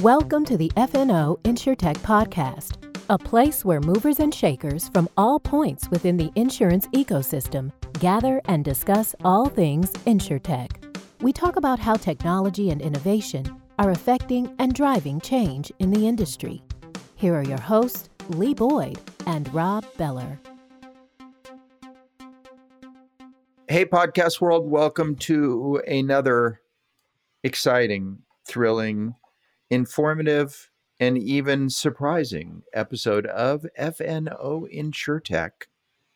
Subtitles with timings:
[0.00, 2.76] Welcome to the FNO InsureTech Podcast,
[3.10, 7.70] a place where movers and shakers from all points within the insurance ecosystem
[8.00, 10.96] gather and discuss all things InsureTech.
[11.20, 13.44] We talk about how technology and innovation
[13.78, 16.62] are affecting and driving change in the industry.
[17.16, 20.40] Here are your hosts, Lee Boyd and Rob Beller.
[23.68, 26.60] Hey, podcast world, welcome to another
[27.42, 29.14] exciting, thrilling,
[29.70, 30.70] informative,
[31.00, 35.50] and even surprising episode of FNO InsureTech.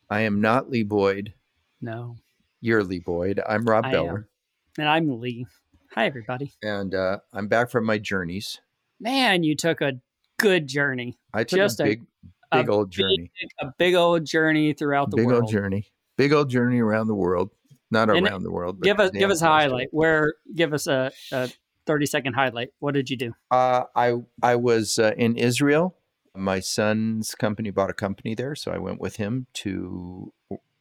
[0.09, 1.33] I am not Lee Boyd.
[1.81, 2.15] No.
[2.61, 3.41] You're Lee Boyd.
[3.47, 4.09] I'm Rob I Beller.
[4.17, 4.27] am.
[4.77, 5.45] And I'm Lee.
[5.93, 6.53] Hi, everybody.
[6.63, 8.59] And uh, I'm back from my journeys.
[8.99, 9.93] Man, you took a
[10.39, 11.17] good journey.
[11.33, 12.01] I took Just a a- big,
[12.51, 13.31] a big old journey.
[13.59, 15.41] A big old journey throughout the Big world.
[15.41, 15.87] Big old journey.
[16.21, 17.49] Big old journey around the world.
[17.89, 18.79] Not And around the world.
[18.83, 19.87] Give us give us a highlight.
[19.89, 21.49] Where give us a, a
[21.87, 22.69] 30 second highlight.
[22.77, 23.33] What did you do?
[23.49, 25.97] Uh, I I was uh, in Israel.
[26.35, 30.31] My son's company bought a company there, so I went with him to.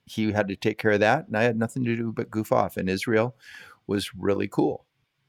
[0.04, 2.52] He had to take care of that, and I had nothing to do but goof
[2.52, 2.76] off.
[2.76, 3.34] And Israel
[3.86, 4.84] was really cool.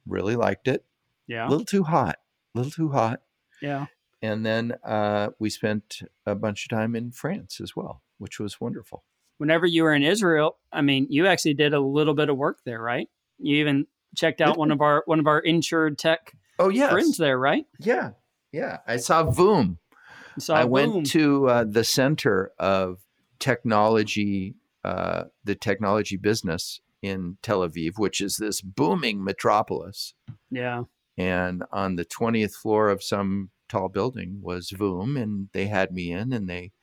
[0.05, 0.83] Really liked it.
[1.25, 1.47] Yeah.
[1.47, 2.17] A little too hot.
[2.53, 3.21] A little too hot.
[3.61, 3.85] Yeah.
[4.21, 8.59] And then uh, we spent a bunch of time in France as well, which was
[8.59, 9.05] wonderful.
[9.41, 12.59] Whenever you were in Israel, I mean, you actually did a little bit of work
[12.63, 13.09] there, right?
[13.39, 17.17] You even checked out one of our one of our insured tech Oh yes, friends
[17.17, 17.65] there, right?
[17.79, 18.11] yeah,
[18.51, 18.77] yeah.
[18.85, 19.77] I saw Voom.
[20.37, 20.71] So I boom.
[20.71, 22.99] went to uh, the center of
[23.39, 24.53] technology,
[24.83, 30.13] uh, the technology business in Tel Aviv, which is this booming metropolis.
[30.51, 30.83] Yeah.
[31.17, 36.11] And on the 20th floor of some tall building was Voom, and they had me
[36.11, 36.73] in and they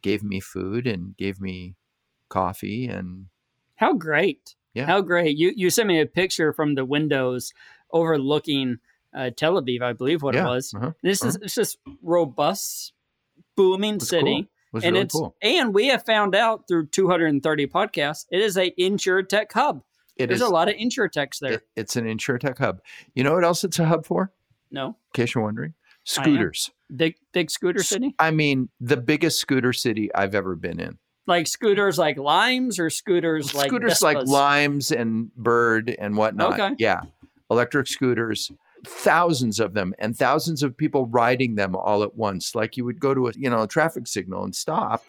[0.00, 1.74] gave me food and gave me
[2.28, 2.86] coffee.
[2.86, 3.26] And
[3.76, 4.54] How great.
[4.74, 4.86] Yeah.
[4.86, 5.36] How great.
[5.36, 7.52] You you sent me a picture from the windows
[7.92, 8.78] overlooking
[9.14, 10.74] uh, Tel Aviv, I believe what yeah, it was.
[10.74, 12.92] uh-huh, This is it's just robust,
[13.56, 14.48] booming was city.
[14.72, 14.80] cool.
[14.80, 15.36] It and really it's cool.
[15.40, 19.82] and we have found out through 230 podcasts, it is a insure tech hub.
[20.16, 21.52] It There's is- a lot of insure techs there.
[21.54, 22.80] it- it's an insurtech hub.
[23.14, 24.32] You know what else it's a hub for?
[24.72, 26.72] no, In case you're wondering, scooters.
[26.94, 30.98] big big scooter city, I mean, the biggest scooter city I've ever been in.
[31.26, 36.58] Like scooters like Limes or scooters like scooters like Limes and Bird and whatnot.
[36.58, 36.74] Okay.
[36.78, 37.02] Yeah.
[37.50, 38.50] Electric scooters,
[38.86, 42.54] thousands of them and thousands of people riding them all at once.
[42.54, 45.02] Like you would go to a, you know, a traffic signal and stop.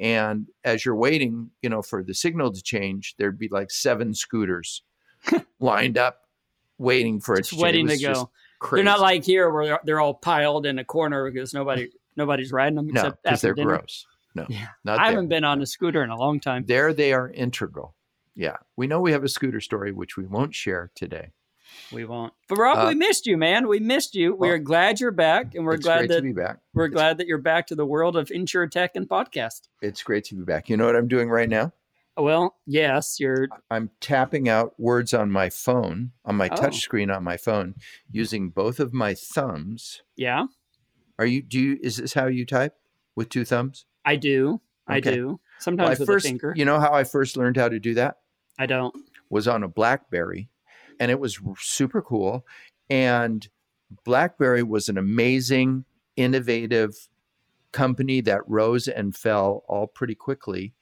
[0.00, 4.14] And as you're waiting, you know, for the signal to change, there'd be like seven
[4.14, 4.82] scooters
[5.60, 6.20] lined up
[6.78, 8.30] waiting for it to waiting to go.
[8.58, 8.78] Crazy.
[8.78, 12.52] They're not like here where they're, they're all piled in a corner because nobody nobody's
[12.52, 13.78] riding them no, except because they're dinner.
[13.78, 14.06] gross.
[14.34, 14.68] No, Yeah.
[14.86, 15.04] I there.
[15.06, 16.64] haven't been on a scooter in a long time.
[16.66, 17.94] There they are integral.
[18.34, 18.56] Yeah.
[18.76, 21.32] We know we have a scooter story, which we won't share today.
[21.90, 22.32] We won't.
[22.48, 23.66] But Rob, Uh, we missed you, man.
[23.68, 24.34] We missed you.
[24.34, 26.58] we are glad you're back, and we're glad that to be back.
[26.74, 29.68] we're It's- glad that you're back to the world of insure tech and podcast.
[29.80, 30.68] It's great to be back.
[30.68, 31.72] You know what I'm doing right now?
[32.14, 33.48] Well, yes, you're.
[33.70, 36.56] I'm tapping out words on my phone, on my Oh.
[36.56, 37.74] touch screen on my phone,
[38.10, 40.02] using both of my thumbs.
[40.14, 40.46] Yeah,
[41.18, 42.74] Are you do you is this how you type?
[43.16, 43.86] With two thumbs?
[44.04, 44.60] I do.
[44.86, 45.14] I Okay.
[45.14, 45.26] do.
[45.28, 46.52] Well, Sometimes I with first a finger.
[46.56, 48.18] you know how I first learned how to do that?
[48.58, 48.94] I don't.
[49.30, 50.48] Was on a Blackberry
[51.00, 52.44] and it was super cool.
[52.90, 53.48] And
[54.04, 55.84] Blackberry was an amazing,
[56.16, 57.08] innovative
[57.72, 60.74] company that rose and fell all pretty quickly.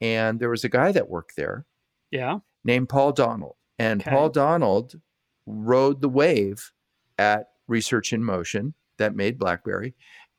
[0.00, 1.66] And there was a guy that worked there
[2.10, 2.38] Yeah.
[2.64, 3.56] named Paul Donald.
[3.78, 4.10] And Okay.
[4.10, 5.00] Paul Donald
[5.46, 6.72] rode the wave
[7.18, 9.94] at Research in Motion that made BlackBerry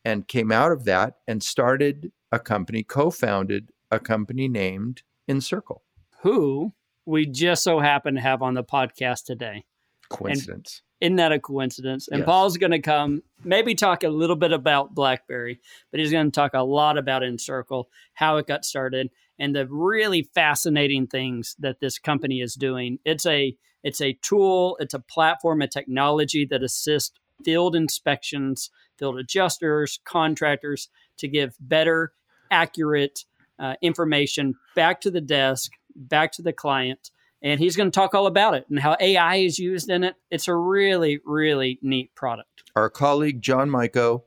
[0.06, 5.84] and came out of that and started a company, co founded a company named Encircle.
[6.22, 6.73] Who
[7.06, 9.66] we just so happen to have on the podcast today.
[10.09, 10.81] Coincidence.
[11.01, 12.07] Isn't that a coincidence?
[12.07, 12.25] And Yes.
[12.25, 15.59] Paul's going to come, maybe talk a little bit about BlackBerry,
[15.91, 19.66] but he's going to talk a lot about Encircle, how it got started, and the
[19.68, 23.00] really fascinating things that this company is doing.
[23.06, 29.18] It's a it's a tool, it's a platform, a technology that assists field inspections, field
[29.18, 32.12] adjusters, contractors to give better,
[32.51, 33.25] accurate
[33.57, 37.12] uh, information back to the desk, back to the client
[37.42, 40.16] and he's going to talk all about it and how AI is used in it.
[40.30, 42.63] It's a really, really neat product.
[42.75, 44.25] Our colleague John Mico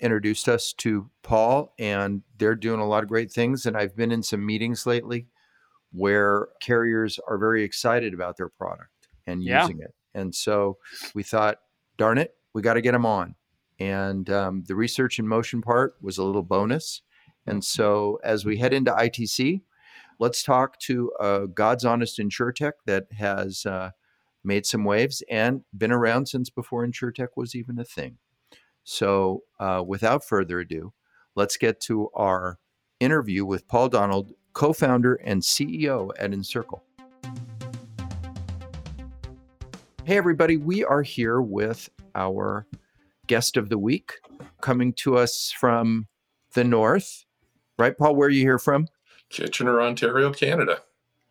[0.00, 3.66] introduced us to Paul, and they're doing a lot of great things.
[3.66, 5.28] And I've been in some meetings lately
[5.92, 9.62] where carriers are very excited about their product and Yeah.
[9.62, 9.94] using it.
[10.14, 10.78] And so
[11.14, 11.60] we thought,
[11.96, 13.34] darn it, we got to get them on.
[13.78, 17.02] And um, the research in motion part was a little bonus.
[17.46, 19.62] And so as we head into ITC,
[20.18, 23.90] let's talk to a God's honest insuretech that has uh,
[24.44, 28.18] made some waves and been around since before insuretech was even a thing.
[28.84, 30.92] So, uh, without further ado,
[31.36, 32.58] let's get to our
[32.98, 36.82] interview with Paul Donald, co founder and CEO at Encircle.
[40.04, 42.66] Hey, everybody, we are here with our
[43.28, 44.14] guest of the week
[44.60, 46.08] coming to us from
[46.54, 47.24] the north.
[47.82, 48.14] Right, Paul?
[48.14, 48.86] Where are you here from?
[49.28, 50.82] Kitchener, Ontario, Canada.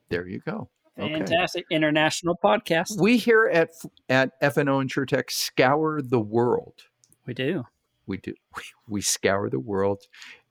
[0.09, 0.69] There you go.
[0.97, 1.75] Fantastic okay.
[1.77, 2.99] international podcast.
[2.99, 3.69] We here at
[4.09, 6.73] at FNO InsureTech scour the world.
[7.25, 7.63] We do.
[8.05, 8.33] We do.
[8.57, 10.03] We, we scour the world,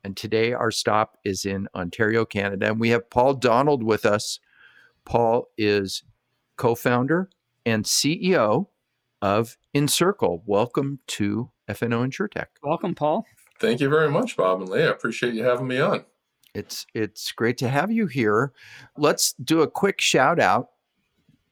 [0.03, 4.41] and today our stop is in Ontario, Canada, and we have Paul Donald with us.
[5.05, 6.03] Paul is
[6.57, 7.29] co-founder
[7.67, 8.69] and CEO
[9.21, 10.45] of Encircle.
[10.47, 12.47] Welcome to FNO InsureTech.
[12.63, 13.27] Welcome, Paul.
[13.61, 14.89] Thank you very much, Bob and Leah.
[14.89, 16.05] I appreciate you having me on.
[16.55, 18.53] It's it's great to have you here.
[18.97, 20.69] Let's do a quick shout out.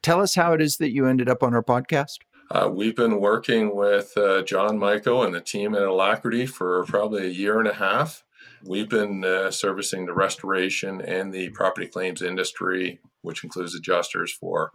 [0.02, 2.19] Tell us how it is that you ended up on our podcast.
[2.50, 7.26] Uh, we've been working with uh, John Michael and the team at Alacrity for probably
[7.26, 8.25] a year and a half.
[8.64, 14.72] We've been uh, servicing the restoration and the property claims industry, which includes adjusters, for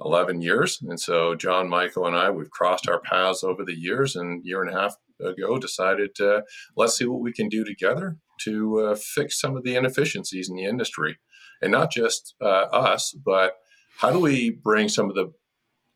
[0.00, 0.80] 11 years.
[0.82, 4.62] And so John, Michael, and I, we've crossed our paths over the years and year
[4.62, 6.42] and a half ago decided to
[6.76, 10.56] let's see what we can do together to uh, fix some of the inefficiencies in
[10.56, 11.18] the industry.
[11.62, 13.54] And not just uh, us, but
[13.98, 15.32] how do we bring some of the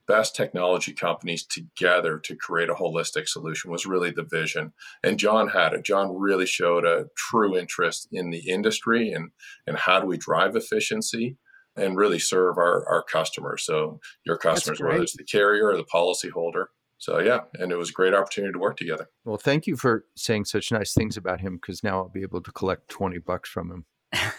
[0.09, 4.73] best technology companies together to create a holistic solution was really the vision.
[5.05, 5.85] And John had it.
[5.85, 9.31] John really showed a true interest in the industry and,
[9.67, 11.37] and how do we drive efficiency
[11.77, 13.65] and really serve our, our customers.
[13.65, 16.67] So your customers, whether it's the carrier or the policyholder.
[16.99, 19.09] So yeah, and it was a great opportunity to work together.
[19.25, 22.43] Well, thank you for saying such nice things about him because now I'll be able
[22.43, 23.85] to collect 20 bucks from him.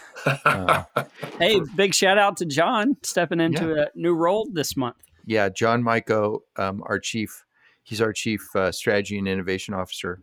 [0.44, 0.84] uh,
[1.38, 3.84] hey, big shout out to John stepping into yeah.
[3.84, 4.96] a new role this month.
[5.24, 7.44] Yeah, John Maiko, um, our chief,
[7.82, 10.22] he's our chief uh, strategy and innovation officer,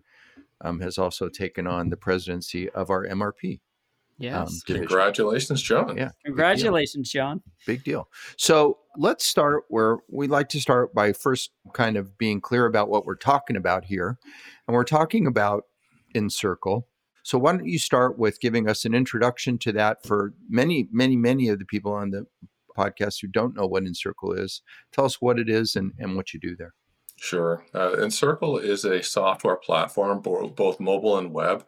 [0.61, 3.61] um, has also taken on the presidency of our MRP.
[4.19, 4.63] Yes.
[4.69, 5.95] Um, Congratulations, John.
[5.95, 6.09] Yeah.
[6.25, 7.41] Congratulations, big John.
[7.65, 8.09] Big deal.
[8.37, 12.89] So let's start where we'd like to start by first kind of being clear about
[12.89, 14.17] what we're talking about here.
[14.67, 15.65] And we're talking about
[16.15, 16.87] Encircle.
[17.23, 21.15] So why don't you start with giving us an introduction to that for many, many,
[21.15, 22.25] many of the people on the
[22.77, 24.61] podcast who don't know what Encircle is.
[24.91, 26.73] Tell us what it is and, and what you do there.
[27.17, 27.65] Sure.
[27.73, 31.65] Uh, Encircle is a software platform, both mobile and web,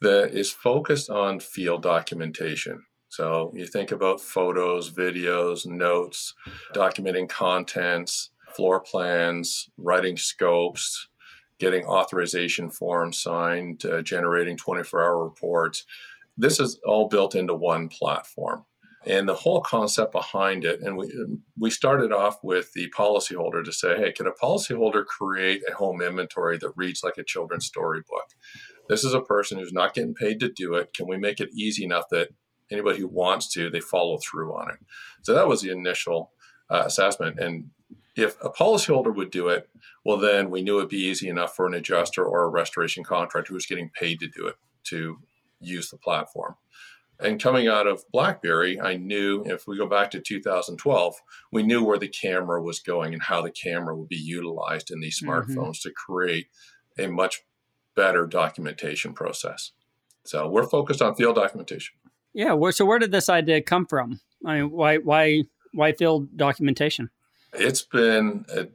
[0.00, 2.82] that is focused on field documentation.
[3.08, 6.34] So you think about photos, videos, notes,
[6.74, 11.08] documenting contents, floor plans, writing scopes,
[11.58, 15.84] getting authorization forms signed, uh, generating 24 hour reports.
[16.36, 18.64] This is all built into one platform
[19.06, 21.12] and the whole concept behind it and we
[21.58, 26.02] we started off with the policyholder to say hey can a policyholder create a home
[26.02, 28.34] inventory that reads like a children's storybook?
[28.88, 30.92] This is a person who's not getting paid to do it.
[30.92, 32.28] Can we make it easy enough that
[32.70, 34.78] anybody who wants to they follow through on it?
[35.22, 36.32] So that was the initial
[36.68, 37.38] uh, assessment.
[37.38, 37.70] And
[38.16, 39.68] if a policyholder would do it
[40.04, 43.52] well then we knew it'd be easy enough for an adjuster or a restoration contractor
[43.52, 45.18] who's getting paid to do it to
[45.60, 46.54] use the platform
[47.20, 51.14] and coming out of BlackBerry, I knew if we go back to 2012,
[51.52, 55.00] we knew where the camera was going and how the camera would be utilized in
[55.00, 55.30] these mm-hmm.
[55.30, 55.88] smartphones mm-hmm.
[55.88, 56.46] to create
[56.98, 57.42] a much
[57.94, 59.72] better documentation process.
[60.24, 61.96] So we're focused on field documentation.
[62.34, 62.54] Yeah.
[62.70, 64.20] So where did this idea come from?
[64.44, 67.10] I mean, why why why field documentation?
[67.54, 68.66] It's been a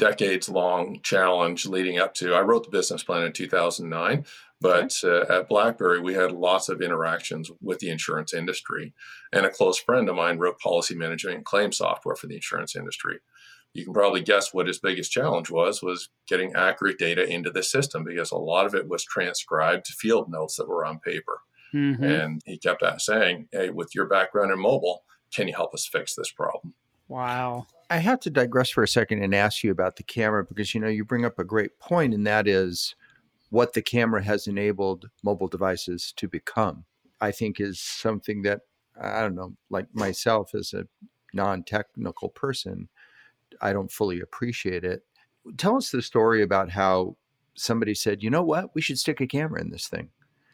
[0.00, 2.32] decades long challenge leading up to.
[2.32, 4.24] I wrote the business plan in 2009,
[4.58, 8.94] but uh, at BlackBerry, we had lots of interactions with the insurance industry.
[9.30, 12.74] And a close friend of mine wrote policy management and claim software for the insurance
[12.74, 13.18] industry.
[13.74, 17.62] You can probably guess what his biggest challenge was was getting accurate data into the
[17.62, 21.40] system because a lot of it was transcribed field notes that were on paper.
[21.74, 22.02] Mm-hmm.
[22.02, 26.14] And he kept saying, Hey, with your background in mobile, can you help us fix
[26.14, 26.74] this problem?
[27.06, 27.66] Wow.
[27.90, 30.80] I have to digress for a second and ask you about the camera because you
[30.80, 32.94] know you bring up a great point, and that is
[33.50, 36.84] what the camera has enabled mobile devices to become,
[37.20, 38.60] I think is something that
[39.00, 40.86] I don't know, like myself as a
[41.34, 42.88] non technical person,
[43.60, 45.02] I don't fully appreciate it.
[45.56, 47.16] Tell us the story about how
[47.54, 50.10] somebody said, you know what, we should stick a camera in this thing.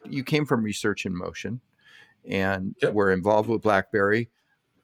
[0.09, 1.61] You came from Research in Motion
[2.25, 2.95] and yep.
[2.95, 4.31] were involved with BlackBerry,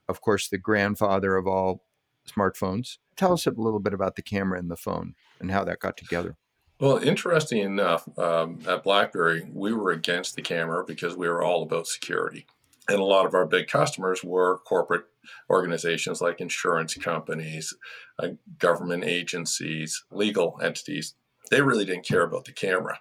[0.08, 1.84] of course, the grandfather of all
[2.28, 2.98] smartphones.
[3.16, 5.96] Tell us a little bit about the camera and the phone and how that got
[5.96, 6.36] together.
[6.80, 11.62] Well, interesting enough, um, at BlackBerry, we were against the camera because we were all
[11.62, 12.46] about security.
[12.88, 15.04] And a lot of our big customers were corporate
[15.48, 17.72] organizations like insurance companies,
[18.18, 21.14] uh, government agencies, legal entities.
[21.50, 22.98] They really didn't care about the camera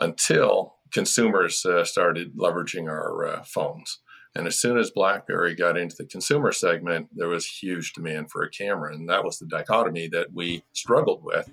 [0.00, 4.00] until consumers uh, started leveraging our uh, phones.
[4.36, 8.42] And as soon as BlackBerry got into the consumer segment, there was huge demand for
[8.42, 8.94] a camera.
[8.94, 11.50] And that was the dichotomy that we struggled with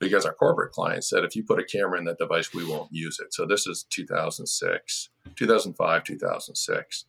[0.00, 2.92] because our corporate clients said, if you put a camera in that device, we won't
[2.92, 3.32] use it.
[3.32, 7.04] So this is 2006, 2005, 2006.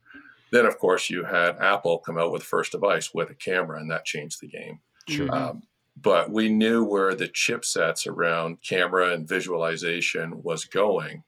[0.51, 3.79] Then, of course, you had Apple come out with the first device with a camera,
[3.79, 4.79] and that changed the game.
[5.09, 5.35] Sure.
[5.35, 5.63] Um,
[5.99, 11.23] but we knew where the chipsets around camera and visualization was going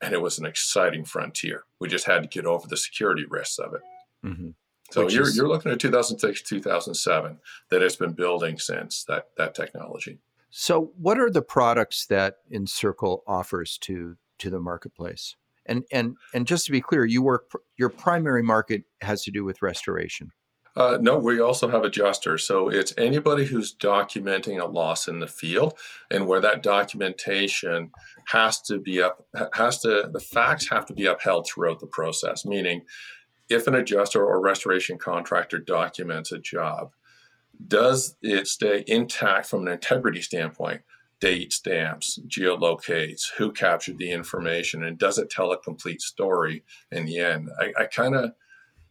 [0.00, 1.64] and it was an exciting frontier.
[1.80, 3.80] We just had to get over the security risks of it.
[4.24, 4.50] Mm-hmm.
[4.90, 7.38] So Which you're is- you're looking at 2006, 2007
[7.70, 10.18] that it's been building since that that technology.
[10.50, 15.36] So, what are the products that Encircle offers to to the marketplace?
[15.66, 19.44] And and and just to be clear, you work your primary market has to do
[19.44, 20.30] with restoration.
[20.76, 22.46] Uh, no, we also have adjusters.
[22.46, 25.78] So it's anybody who's documenting a loss in the field,
[26.10, 27.90] and where that documentation
[28.26, 32.44] has to be up, has to the facts have to be upheld throughout the process.
[32.44, 32.82] Meaning,
[33.48, 36.92] if an adjuster or restoration contractor documents a job,
[37.68, 40.82] does it stay intact from an integrity standpoint?
[41.18, 47.06] Date stamps, geolocates, who captured the information, and does it tell a complete story in
[47.06, 47.48] the end?
[47.58, 48.32] I, I kind of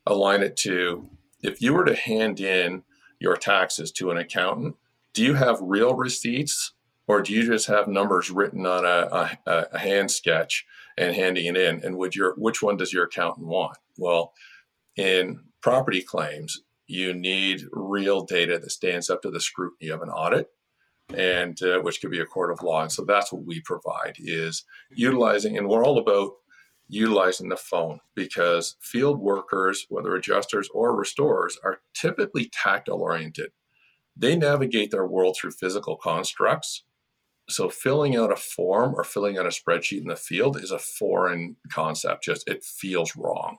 [0.08, 1.08] align it to
[1.46, 2.84] if you were to hand in
[3.20, 4.76] your taxes to an accountant,
[5.14, 6.74] do you have real receipts
[7.08, 10.66] or do you just have numbers written on a, a, a hand sketch
[10.98, 11.84] and handing it in?
[11.84, 13.78] And would your which one does your accountant want?
[13.98, 14.34] Well,
[14.96, 20.10] in property claims, you need real data that stands up to the scrutiny of an
[20.10, 20.50] audit
[21.14, 24.16] and uh, which could be a court of law and so that's what we provide
[24.18, 26.32] is utilizing and we're all about
[26.88, 33.52] utilizing the phone because field workers, whether adjusters or restorers, are typically tactile oriented.
[34.16, 36.84] They navigate their world through physical constructs.
[37.50, 40.80] So filling out a form or filling out a spreadsheet in the field is a
[40.80, 42.24] foreign concept.
[42.24, 43.58] Just it feels wrong.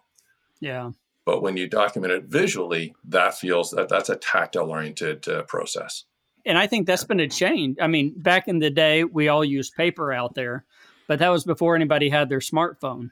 [0.61, 0.91] Yeah.
[1.25, 6.05] But when you document it visually, that feels that that's a tactile oriented uh, process.
[6.45, 7.77] And I think that's been a change.
[7.81, 10.65] I mean, back in the day, we all used paper out there,
[11.09, 13.11] but that was before anybody had their smartphone.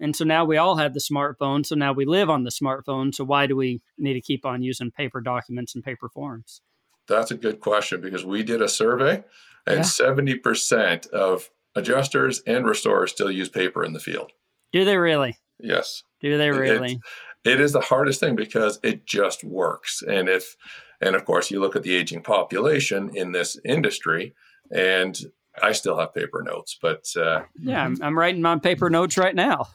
[0.00, 1.64] And so now we all have the smartphone.
[1.64, 3.14] So now we live on the smartphone.
[3.14, 6.62] So why do we need to keep on using paper documents and paper forms?
[7.06, 9.24] That's a good question because we did a survey
[9.66, 9.82] and Yeah.
[9.82, 14.32] 70% of adjusters and restorers still use paper in the field.
[14.72, 15.36] Do they really?
[15.58, 16.02] Yes.
[16.20, 17.00] Do they really?
[17.44, 20.56] it is the hardest thing because it just works and if
[21.00, 24.34] and of course you look at the aging population in this industry
[24.70, 25.18] and
[25.62, 29.34] i still have paper notes but uh, Yeah, I'm, I'm writing my paper notes right
[29.34, 29.68] now.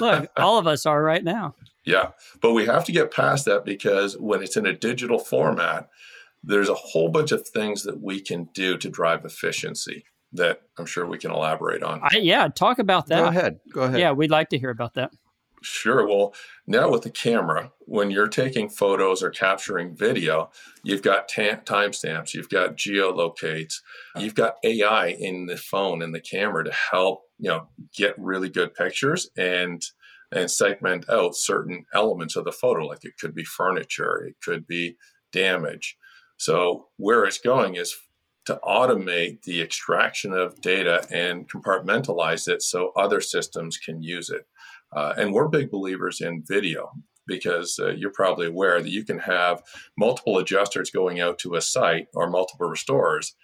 [0.00, 1.54] Look, all of us are right now.
[1.84, 2.10] yeah
[2.40, 5.88] but we have to get past that because when it's in a digital format
[6.44, 10.86] there's a whole bunch of things that we can do to drive efficiency that i'm
[10.86, 13.20] sure we can elaborate on I, yeah, talk about that.
[13.20, 13.60] Go ahead.
[13.72, 13.98] Go ahead.
[14.00, 15.10] Yeah, we'd like to hear about that.
[15.62, 16.06] Sure.
[16.06, 16.34] Well,
[16.66, 20.50] now with the camera, when you're taking photos or capturing video,
[20.84, 23.80] you've got ta- timestamps, you've got geolocates,
[24.16, 28.48] you've got AI in the phone and the camera to help you know get really
[28.48, 29.82] good pictures and
[30.30, 32.86] and segment out certain elements of the photo.
[32.86, 34.96] Like it could be furniture, it could be
[35.32, 35.96] damage.
[36.36, 37.96] So where it's going is
[38.48, 44.46] to automate the extraction of data and compartmentalize it so other systems can use it.
[44.94, 46.90] Uh, and we're big believers in video
[47.26, 49.62] because uh, you're probably aware that you can have
[49.98, 53.36] multiple adjusters going out to a site or multiple restorers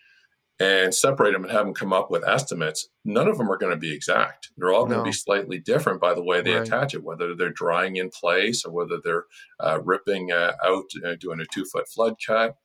[0.61, 2.88] and separate them and have them come up with estimates.
[3.04, 4.50] None of them are going to be exact.
[4.56, 5.04] They're all going No.
[5.04, 6.62] to be slightly different by the way they Right.
[6.66, 9.25] attach it, whether they're drying in place or whether they're
[9.61, 12.56] uh, ripping uh, out, uh, doing a two foot flood cut.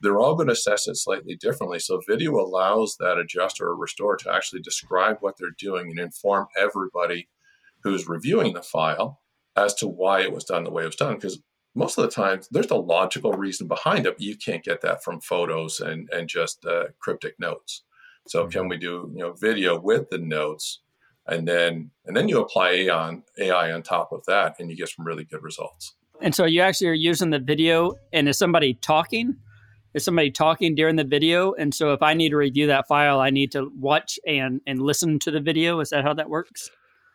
[0.00, 1.78] They're all going to assess it slightly differently.
[1.78, 6.46] So, video allows that adjuster or restorer to actually describe what they're doing and inform
[6.58, 7.28] everybody
[7.82, 9.20] who's reviewing the file
[9.56, 11.14] as to why it was done the way it was done.
[11.14, 11.40] Because
[11.74, 15.02] most of the time, there's a logical reason behind it, but you can't get that
[15.02, 17.82] from photos and, and just uh, cryptic notes.
[18.26, 20.80] So, can we do you know video with the notes,
[21.26, 24.76] and then and then you apply AI on AI on top of that, and you
[24.76, 25.94] get some really good results.
[26.20, 29.36] And so you actually are using the video, and is somebody talking?
[29.94, 31.52] Is somebody talking during the video?
[31.52, 34.82] And so if I need to review that file, I need to watch and and
[34.82, 35.80] listen to the video.
[35.80, 36.70] Is that how that works?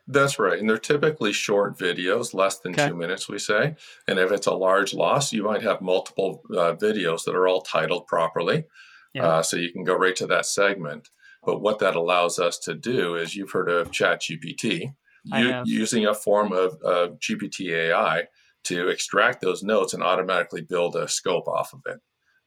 [0.08, 0.58] That's right.
[0.60, 2.88] And they're typically short videos, less than Okay.
[2.88, 3.76] two minutes, we say.
[4.08, 7.62] And if it's a large loss, you might have multiple uh, videos that are all
[7.62, 8.66] titled properly.
[9.14, 9.28] Yeah.
[9.28, 11.10] Uh, so you can go right to that segment.
[11.44, 14.94] But what that allows us to do is you've heard of ChatGPT.
[15.26, 18.24] u- using a form of, of GPT AI
[18.64, 22.00] to extract those notes and automatically build a scope off of it.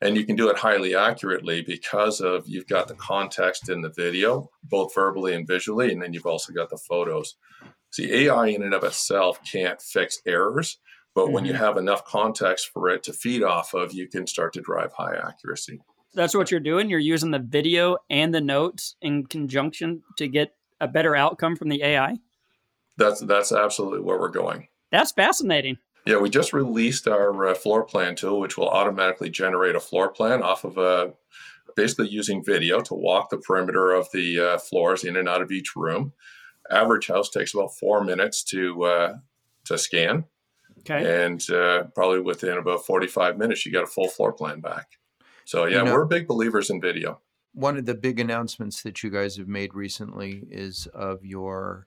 [0.02, 3.88] And you can do it highly accurately because of you've got the context in the
[3.88, 7.36] video, both verbally and visually, and then you've also got the photos.
[7.92, 10.78] See, AI in and of itself can't fix errors,
[11.14, 11.34] but mm-hmm.
[11.34, 11.62] when you mm-hmm.
[11.62, 15.14] have enough context for it to feed off of, you can start to drive high
[15.14, 15.78] accuracy.
[16.14, 16.90] That's what you're doing.
[16.90, 21.68] You're using the video and the notes in conjunction to get a better outcome from
[21.68, 22.18] the AI.
[22.96, 24.66] That's that's absolutely where we're going.
[24.90, 25.78] That's fascinating.
[26.04, 30.08] Yeah, we just released our uh, floor plan tool, which will automatically generate a floor
[30.08, 31.10] plan off of a uh,
[31.76, 35.50] basically using video to walk the perimeter of the uh, floors in and out of
[35.50, 36.12] each room.
[36.70, 39.14] Average house takes about four minutes to uh,
[39.64, 40.24] to scan,
[40.80, 44.60] okay, and uh, probably within about forty five minutes, you get a full floor plan
[44.60, 44.86] back.
[45.44, 47.20] So yeah, you know, we're big believers in video.
[47.54, 51.86] One of the big announcements that you guys have made recently is of your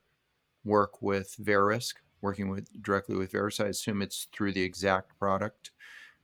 [0.63, 1.93] work with Verisk
[2.25, 3.63] working with directly with Verisk.
[3.63, 5.71] I assume it's through the exact product.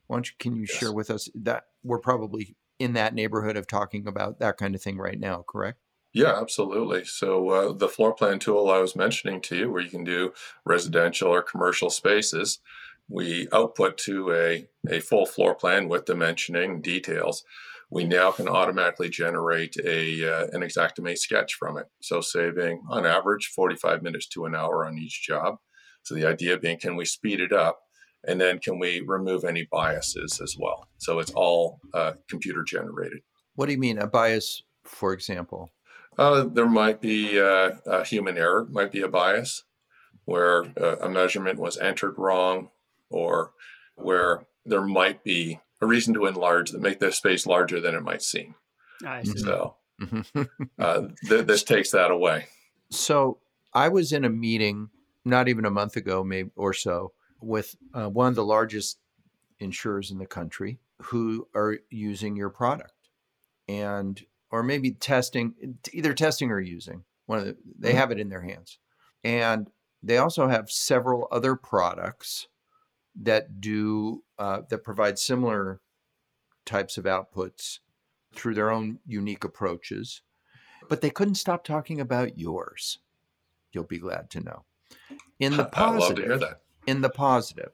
[0.07, 0.77] Why don't you, can you yes.
[0.77, 4.81] share with us that we're probably in that neighborhood of talking about that kind of
[4.81, 5.79] thing right now, correct?
[6.13, 7.05] Yeah, absolutely.
[7.05, 10.33] So uh, the floor plan tool I was mentioning to you, where you can do
[10.65, 12.59] residential or commercial spaces,
[13.07, 17.43] we output to a, a full floor plan with dimensioning details.
[17.89, 21.87] We now can automatically generate a uh, an Xactimate sketch from it.
[22.01, 25.57] So saving on average 45 minutes to an hour on each job.
[26.03, 27.79] So the idea being, can we speed it up?
[28.27, 30.87] And then can we remove any biases as well?
[30.97, 33.19] So it's all uh, computer generated.
[33.55, 35.71] What do you mean a bias, for example?
[36.17, 39.63] Uh, there might be uh, a human error, might be a bias
[40.25, 42.69] where uh, a measurement was entered wrong,
[43.09, 43.53] or
[43.95, 48.03] where there might be a reason to enlarge that make the space larger than it
[48.03, 48.53] might seem.
[49.05, 49.39] I see.
[49.39, 49.75] So
[50.79, 52.45] uh, th- this takes that away.
[52.91, 53.39] So
[53.73, 54.89] I was in a meeting
[55.25, 58.99] not even a month ago, maybe or so, with uh, one of the largest
[59.59, 63.09] insurers in the country who are using your product,
[63.67, 67.97] and or maybe testing, either testing or using one of the, they mm-hmm.
[67.97, 68.79] have it in their hands,
[69.23, 69.69] and
[70.03, 72.47] they also have several other products
[73.15, 75.81] that do uh, that provide similar
[76.65, 77.79] types of outputs
[78.33, 80.21] through their own unique approaches,
[80.87, 82.99] but they couldn't stop talking about yours.
[83.71, 84.65] You'll be glad to know.
[85.41, 86.41] In the positive,
[86.87, 87.71] in the positive.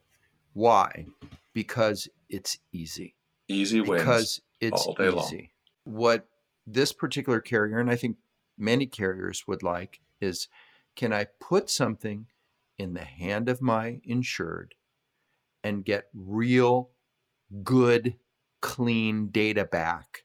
[0.53, 1.05] Why?
[1.53, 3.13] Because it's easy.
[3.47, 4.01] Easy wins.
[4.01, 5.51] Because it's easy.
[5.85, 5.97] Long.
[5.97, 6.27] What
[6.65, 8.17] this particular carrier, and I think
[8.57, 10.47] many carriers would like, is
[10.95, 12.25] can I put something
[12.77, 14.73] in the hand of my insured
[15.63, 16.89] and get real,
[17.63, 18.15] good,
[18.61, 20.23] clean data back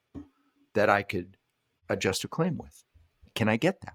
[0.74, 1.36] that I could
[1.88, 2.84] adjust a claim with?
[3.34, 3.94] Can I get that?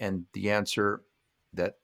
[0.00, 1.02] And the answer
[1.54, 1.74] that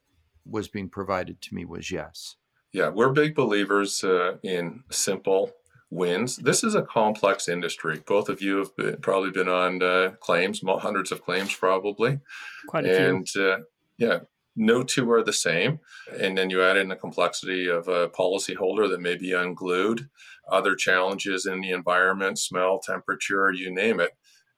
[0.47, 2.37] was being provided to me was yes.
[2.73, 5.53] Yeah, we're big believers uh, in simple
[5.91, 6.37] wins.
[6.37, 8.03] This is a complex industry.
[8.05, 12.19] Both of you have been, probably been on uh, claims, hundreds of claims probably.
[12.67, 13.49] Quite a and, few.
[13.49, 13.59] Uh,
[13.97, 14.19] yeah,
[14.57, 15.79] no two are the same.
[16.21, 20.09] And then you add in the complexity of a policyholder that may be unglued,
[20.51, 24.11] other challenges in the environment, smell, temperature, you name it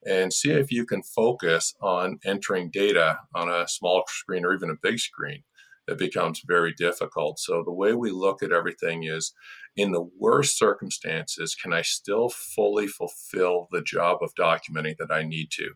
[0.05, 4.69] and see if you can focus on entering data on a small screen or even
[4.69, 5.43] a big screen
[5.87, 7.39] it becomes very difficult.
[7.39, 9.33] So the way we look at everything is
[9.75, 15.23] in the worst circumstances, can I still fully fulfill the job of documenting that I
[15.23, 15.71] need to?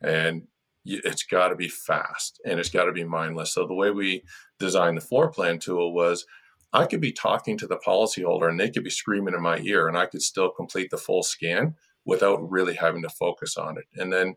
[0.00, 0.42] And
[0.84, 3.54] it's got to be fast and it's got to be mindless.
[3.54, 4.24] So the way we
[4.58, 6.26] designed the floor plan tool was
[6.72, 9.86] I could be talking to the policyholder and they could be screaming in my ear
[9.86, 13.84] and I could still complete the full scan without really having to focus on it.
[13.94, 14.34] And then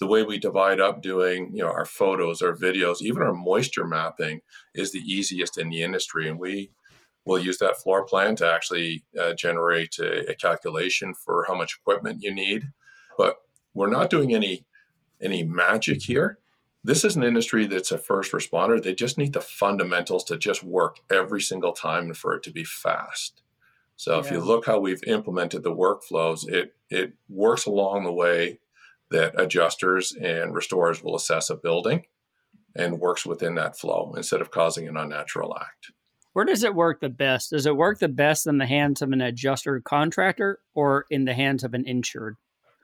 [0.00, 3.86] the way we divide up doing you know our photos our videos even our moisture
[3.86, 4.40] mapping
[4.74, 6.28] is the easiest in the industry.
[6.28, 6.70] And we
[7.24, 11.78] will use that floor plan to actually uh, generate a, a, calculation for how much
[11.80, 12.64] equipment you need.
[13.16, 13.36] But
[13.74, 14.66] we're not doing any
[15.20, 16.38] any magic here.
[16.84, 18.82] This is an industry that's a first responder.
[18.82, 22.50] They just need the fundamentals to just work every single time and for it to
[22.50, 23.42] be fast.
[23.94, 24.20] So yeah.
[24.20, 28.58] if you look how we've implemented the workflows it it works along the way
[29.12, 32.04] that adjusters and restorers will assess a building
[32.74, 35.92] and works within that flow instead of causing an unnatural act.
[36.32, 37.50] Where does it work the best?
[37.50, 41.34] Does it work the best in the hands of an adjuster contractor or in the
[41.34, 42.36] hands of an insured?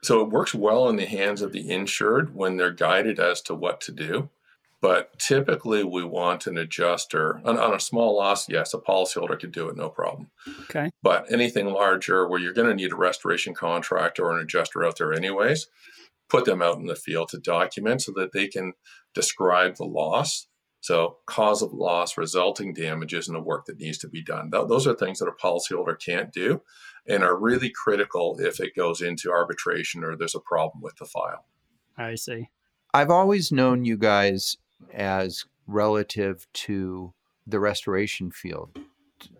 [0.03, 3.55] So it works well in the hands of the insured when they're guided as to
[3.55, 4.29] what to do.
[4.81, 8.47] But typically, we want an adjuster on, on a small loss.
[8.47, 10.29] Yes, a policyholder could do it, no problem.
[10.69, 10.89] Okay.
[11.03, 14.97] But anything larger, where you're going to need a restoration contractor or an adjuster out
[14.97, 15.67] there, anyways,
[16.29, 18.73] put them out in the field to document so that they can
[19.13, 20.47] describe the loss
[20.81, 24.49] So, cause of loss, resulting damages, and the work that needs to be done.
[24.49, 26.61] those are things that a policyholder can't do
[27.05, 31.05] and are really critical if it goes into arbitration or there's a problem with the
[31.05, 31.45] file.
[31.97, 32.49] I see.
[32.93, 34.57] I've always known you guys
[34.93, 37.13] as relative to
[37.45, 38.79] the restoration field.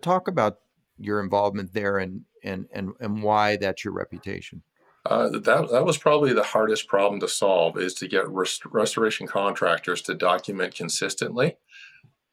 [0.02, 0.58] Talk about
[0.98, 4.62] your involvement there and and and, and why that's your reputation.
[5.06, 9.26] Uh, that that was probably the hardest problem to solve is to get rest- restoration
[9.26, 11.56] contractors to document consistently.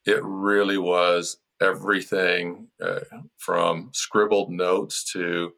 [0.06, 3.00] It really was everything uh,
[3.38, 5.54] from scribbled notes to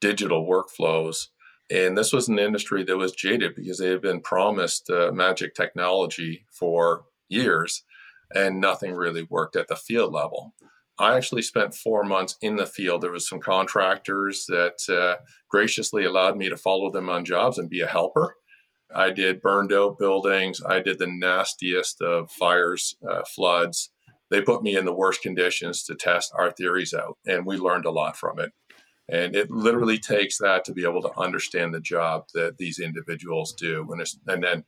[0.00, 1.28] digital workflows.
[1.70, 5.54] And this was an industry that was jaded because they had been promised uh, magic
[5.54, 7.84] technology for years
[8.34, 10.54] and nothing really worked at the field level.
[10.98, 13.00] I actually spent four months in the field.
[13.00, 17.70] There was some contractors that uh, graciously allowed me to follow them on jobs and
[17.70, 18.36] be a helper.
[18.94, 20.60] I did burned out buildings.
[20.62, 23.90] I did the nastiest of fires, uh, floods.
[24.30, 27.86] They put me in the worst conditions to test our theories out, and we learned
[27.86, 28.52] a lot from it.
[29.08, 33.54] And it literally takes that to be able to understand the job that these individuals
[33.54, 34.64] do, and, and then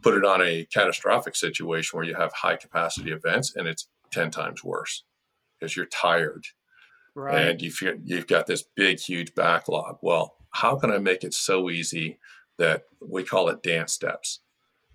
[0.00, 4.30] put it on a catastrophic situation where you have high capacity events, and it's ten
[4.30, 5.02] times worse
[5.58, 6.44] because you're tired
[7.14, 7.48] right.
[7.48, 9.98] and you've, you've got this big, huge backlog.
[10.02, 12.18] Well, how can I make it so easy
[12.58, 14.40] that we call it dance steps?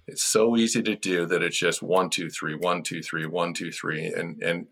[0.07, 3.53] It's so easy to do that it's just one, two, three, one, two, three, one,
[3.53, 4.07] two, three.
[4.07, 4.67] And, and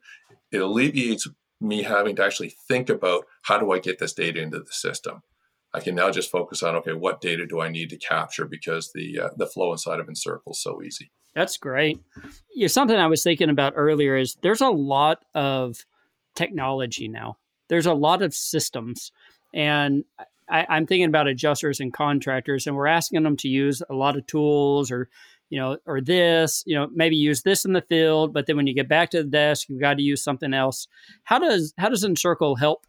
[0.52, 1.28] it alleviates
[1.62, 5.22] me having to actually think about how do I get this data into the system.
[5.74, 8.92] I can now just focus on okay, what data do I need to capture because
[8.94, 11.12] the uh, the flow inside of Encircle is so easy.
[11.36, 12.00] That's great.
[12.56, 15.86] Yeah, something I was thinking about earlier is there's a lot of
[16.36, 17.38] technology now.
[17.68, 19.12] There's a lot of systems,
[19.54, 20.04] and
[20.50, 24.18] I, I'm thinking about adjusters and contractors, and we're asking them to use a lot
[24.18, 25.10] of tools or
[25.50, 28.68] you know, or this, you know, maybe use this in the field, but then when
[28.68, 30.88] you get back to the desk, you've got to use something else.
[31.24, 32.86] How does how does Encircle help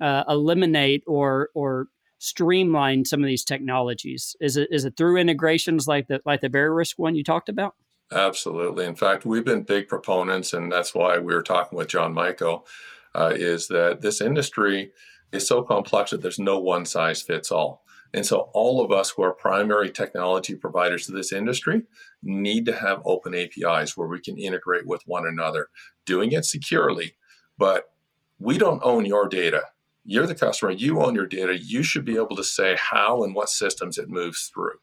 [0.00, 1.88] uh, eliminate or or
[2.20, 4.36] streamline some of these technologies?
[4.40, 7.74] Is it is it through integrations like the like the Verisk one you talked about?
[8.12, 8.86] Absolutely.
[8.86, 12.66] In fact, we've been big proponents, and that's why we were talking with John Michael.
[13.12, 14.92] Uh, is that this industry
[15.32, 17.82] is so complex that there's no one size fits all.
[18.14, 21.82] And so, all of us who are primary technology providers to this industry
[22.22, 25.68] need to have open APIs where we can integrate with one another,
[26.06, 27.14] doing it securely.
[27.58, 27.90] But
[28.38, 29.62] we don't own your data
[30.10, 33.32] you're the customer, you own your data, you should be able to say how and
[33.32, 34.74] what systems it moves through.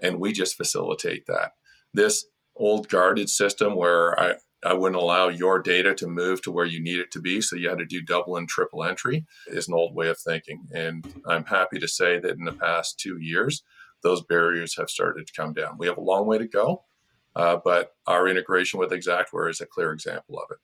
[0.00, 1.52] And we just facilitate that.
[1.92, 2.24] This
[2.56, 6.82] old guarded system where I, I wouldn't allow your data to move to where you
[6.82, 9.74] need it to be, so you had to do double and triple entry, is an
[9.74, 10.66] old way of thinking.
[10.72, 13.62] And I'm happy to say that in the past two years,
[14.02, 15.76] those barriers have started to come down.
[15.76, 16.84] We have a long way to go,
[17.34, 20.58] uh, but our integration with Xactware is a clear example of it.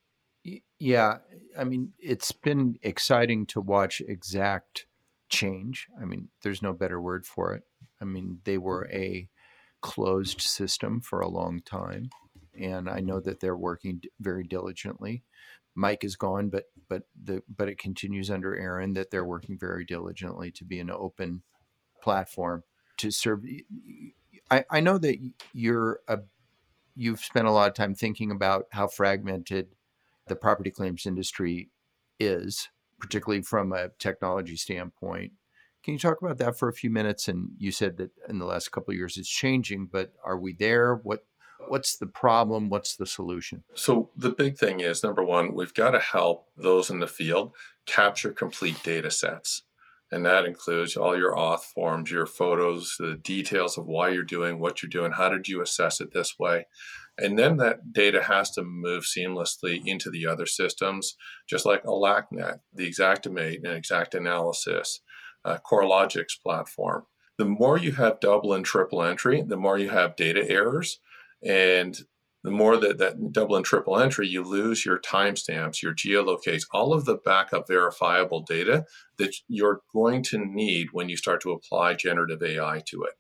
[0.79, 1.19] Yeah,
[1.57, 4.85] I mean, it's been exciting to watch Xact
[5.29, 5.87] change.
[6.01, 7.63] I mean, there's no better word for it.
[8.01, 9.29] I mean, they were a
[9.81, 12.11] closed system for a long time,
[12.59, 15.23] and I know that they're working very diligently.
[15.75, 19.85] Mike is gone, but but the but it continues under Aaron that they're working very
[19.85, 21.43] diligently to be an open
[22.03, 22.65] platform
[22.99, 23.45] to serve.
[24.51, 25.19] I, I know that
[25.53, 26.21] you're a
[26.95, 29.69] you've spent a lot of time thinking about how fragmented
[30.27, 31.71] the property claims industry
[32.21, 32.69] is,
[33.01, 35.33] particularly from a technology standpoint.
[35.83, 37.27] Can you talk about that for a few minutes?
[37.29, 40.53] And you said that in the last couple of years it's changing, but are we
[40.53, 40.97] there?
[40.97, 41.25] What
[41.69, 42.69] what's the problem?
[42.69, 43.65] What's the solution?
[43.75, 47.53] So the big thing is number one, we've got to help those in the field
[47.87, 49.63] capture complete data sets.
[50.11, 54.59] And that includes all your auth forms, your photos, the details of why you're doing
[54.59, 56.67] what you're doing, how did you assess it this way?
[57.23, 61.15] And then that data has to move seamlessly into the other systems,
[61.49, 64.99] just like ALACnet, the Xactimate and XactAnalysis,
[65.45, 67.05] uh, CoreLogic's platform.
[67.39, 70.99] The more you have double and triple entry, the more you have data errors.
[71.45, 71.97] And
[72.43, 76.93] the more that, that double and triple entry, you lose your timestamps, your geolocates, all
[76.93, 78.85] of the backup verifiable data
[79.19, 83.15] that you're going to need when you start to apply generative AI to it.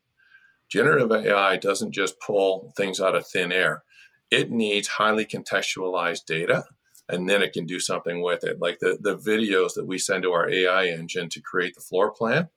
[0.69, 3.85] Generative AI doesn't just pull things out of thin air.
[4.33, 6.64] It needs highly contextualized data
[7.07, 8.61] and then it can do something with it.
[8.61, 12.11] Like the, the videos that we send to our AI engine to create the floor
[12.11, 12.49] plan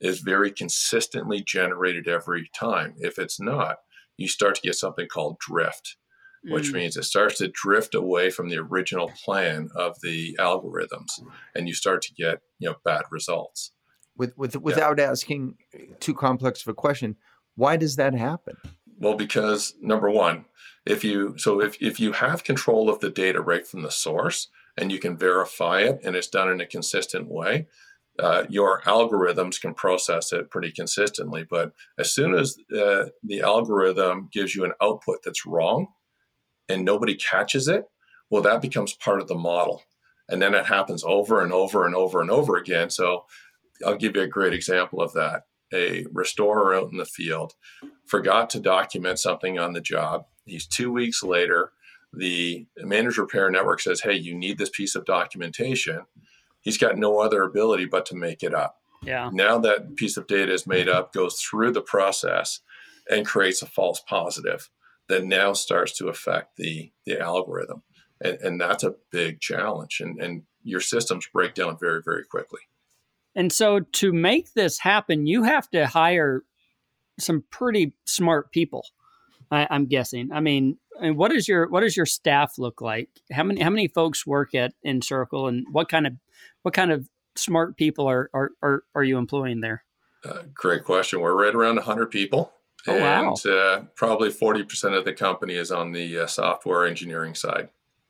[0.00, 2.94] is very consistently generated every time.
[2.98, 3.76] If it's not,
[4.16, 5.96] you start to get something called drift,
[6.44, 6.74] which mm.
[6.74, 11.20] means it starts to drift away from the original plan of the algorithms
[11.54, 13.72] and you start to get, you know, bad results.
[14.16, 15.10] With, with, without yeah.
[15.10, 15.56] asking
[16.00, 17.16] too complex of a question,
[17.54, 18.56] why does that happen?
[18.98, 20.46] Well, because number one,
[20.84, 24.48] if you so if, if you have control of the data right from the source
[24.76, 27.66] and you can verify it and it's done in a consistent way,
[28.18, 31.44] uh, your algorithms can process it pretty consistently.
[31.48, 35.88] But as soon as uh, the algorithm gives you an output that's wrong
[36.68, 37.84] and nobody catches it,
[38.30, 39.82] well, that becomes part of the model.
[40.28, 42.90] And then it happens over and over and over and over again.
[42.90, 43.24] So
[43.86, 45.44] I'll give you a great example of that.
[45.72, 47.54] A restorer out in the field
[48.06, 50.24] forgot to document something on the job.
[50.46, 51.72] He's two weeks later.
[52.12, 56.06] The managed repair network says, Hey, you need this piece of documentation
[56.60, 58.76] he's got no other ability but to make it up.
[59.02, 59.30] Yeah.
[59.32, 62.60] Now that piece of data is made up, goes through the process
[63.08, 64.68] and creates a false positive
[65.08, 67.82] that now starts to affect the the algorithm.
[68.22, 70.00] And, and that's a big challenge.
[70.00, 72.60] And, and your systems break down very, very quickly.
[73.38, 76.42] And so to make this happen, you have to hire
[77.20, 78.84] some pretty smart people.
[79.52, 80.30] I, am guessing.
[80.32, 83.08] I mean, and what is your what does your staff look like?
[83.30, 86.14] How many how many folks work at Encircle, and what kind of
[86.62, 89.84] what kind of smart people are are are, are you employing there?
[90.24, 91.20] Uh, great question.
[91.20, 92.52] We're right around 100 people.
[92.88, 93.52] Oh, and wow.
[93.52, 97.68] uh, probably 40% of the company is on the uh, software engineering side.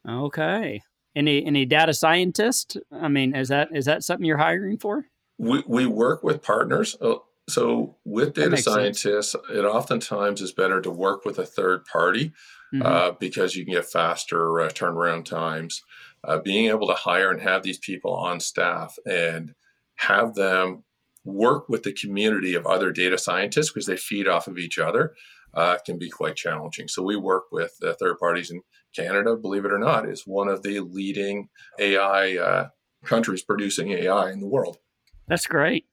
[0.08, 0.82] Okay.
[1.14, 2.78] Any any data scientist?
[2.90, 5.04] I mean, is that is that something you're hiring for?
[5.38, 6.96] We, we work with partners.
[7.00, 7.16] Uh,
[7.48, 9.44] so with data scientists, sense.
[9.50, 12.32] it oftentimes is better to work with a third party
[12.74, 12.82] mm-hmm.
[12.82, 15.82] uh, because you can get faster uh, turnaround times.
[16.24, 19.54] Uh, being able to hire and have these people on staff and
[19.96, 20.82] have them
[21.24, 25.14] work with the community of other data scientists because they feed off of each other
[25.54, 26.88] uh, can be quite challenging.
[26.88, 28.62] So we work with uh, third parties in
[28.94, 31.48] Canada, believe it or not, is one of the leading
[31.78, 32.68] AI uh,
[33.04, 34.78] countries producing AI in the world.
[35.28, 35.86] That's great.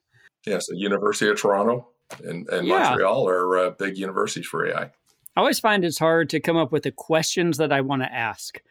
[0.46, 1.88] Yes, the University of Toronto
[2.24, 2.90] and, and yeah.
[2.90, 4.84] Montreal are uh, big universities for AI.
[4.84, 8.14] I always find it's hard to come up with the questions that I want to
[8.14, 8.62] ask,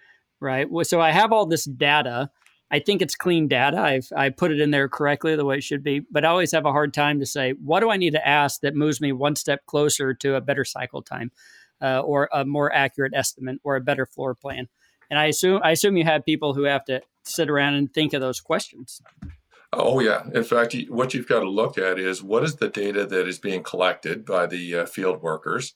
[0.41, 0.67] right?
[0.85, 2.31] So I have all this data.
[2.71, 3.79] I think it's clean data.
[3.79, 6.53] I've I put it in there correctly the way it should be, but I always
[6.53, 9.13] have a hard time to say what do I need to ask that moves me
[9.13, 11.31] one step closer to a better cycle time,
[11.83, 14.69] uh, or a more accurate estimate, or a better floor plan.
[15.11, 18.15] And I assume I assume you have people who have to sit around and think
[18.15, 19.03] of those questions.
[19.79, 20.25] Oh, yeah.
[20.35, 23.39] In fact, what you've got to look at is what is the data that is
[23.39, 25.75] being collected by the uh, field workers.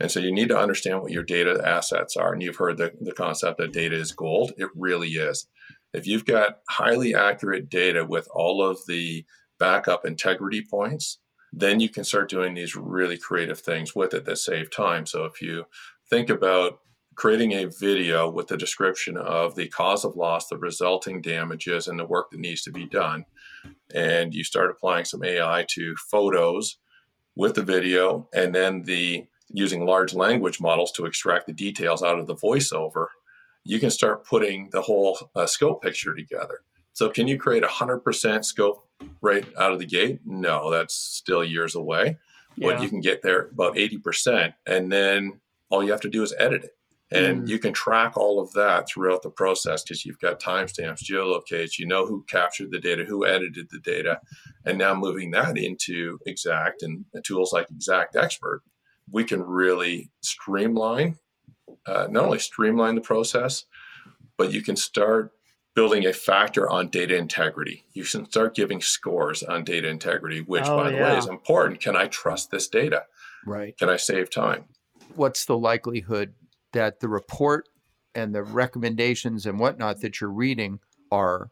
[0.00, 2.32] And so you need to understand what your data assets are.
[2.32, 4.52] And you've heard the, the concept that data is gold.
[4.56, 5.46] It really is.
[5.92, 9.24] If you've got highly accurate data with all of the
[9.58, 11.18] backup integrity points,
[11.52, 15.06] then you can start doing these really creative things with it that save time.
[15.06, 15.66] So if you
[16.08, 16.80] think about
[17.14, 21.98] creating a video with the description of the cause of loss, the resulting damages, and
[21.98, 23.26] the work that needs to be done.
[23.94, 26.78] And you start applying some AI to photos
[27.36, 32.18] with the video, and then the using large language models to extract the details out
[32.18, 33.06] of the voiceover.
[33.64, 36.60] You can start putting the whole uh, scope picture together.
[36.94, 38.86] So, can you create a 100% scope
[39.20, 40.20] right out of the gate?
[40.26, 42.18] No, that's still years away.
[42.56, 42.68] Yeah.
[42.68, 46.34] But you can get there about 80%, and then all you have to do is
[46.38, 46.76] edit it
[47.12, 47.48] and mm.
[47.48, 51.86] you can track all of that throughout the process because you've got timestamps, geolocates, you
[51.86, 54.20] know who captured the data, who edited the data.
[54.64, 58.62] And now moving that into Xact and tools like Exact Expert,
[59.10, 61.16] we can really streamline,
[61.86, 63.64] uh, not only streamline the process,
[64.38, 65.32] but you can start
[65.74, 67.84] building a factor on data integrity.
[67.94, 71.12] You can start giving scores on data integrity, which, oh, by the yeah.
[71.12, 71.80] way, is important.
[71.80, 73.04] Can I trust this data?
[73.46, 73.76] Right.
[73.78, 74.64] Can I save time?
[75.14, 76.34] What's the likelihood
[76.72, 77.68] that the report
[78.14, 80.80] and the recommendations and whatnot that you're reading
[81.10, 81.50] are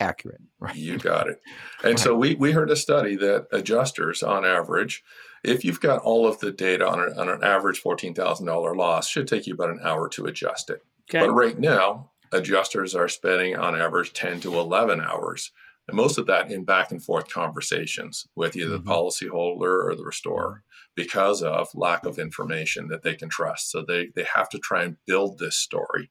[0.00, 0.40] accurate.
[0.62, 0.76] Right?
[0.76, 1.40] You got it.
[1.82, 1.98] And right.
[1.98, 5.02] so we, we heard a study that adjusters, on average,
[5.42, 9.26] if you've got all of the data on, a, on an average $14,000 loss, should
[9.26, 10.84] take you about an hour to adjust it.
[11.10, 11.26] Okay.
[11.26, 15.50] But right now, adjusters are spending on average 10 to 11 hours.
[15.88, 18.88] And most of that in back and forth conversations with either mm-hmm.
[18.88, 20.62] the policyholder or the restorer
[20.94, 23.70] because of lack of information that they can trust.
[23.70, 26.10] So they, they have to try and build this story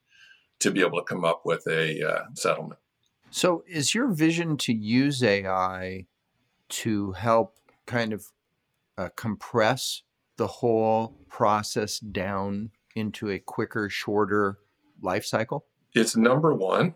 [0.59, 2.79] to be able to come up with a uh, settlement.
[3.33, 6.05] So, is your vision to use AI
[6.69, 8.25] to help kind of
[8.97, 10.03] uh, compress
[10.35, 14.59] the whole process down into a quicker, shorter
[15.01, 15.65] life cycle?
[15.93, 16.95] It's number one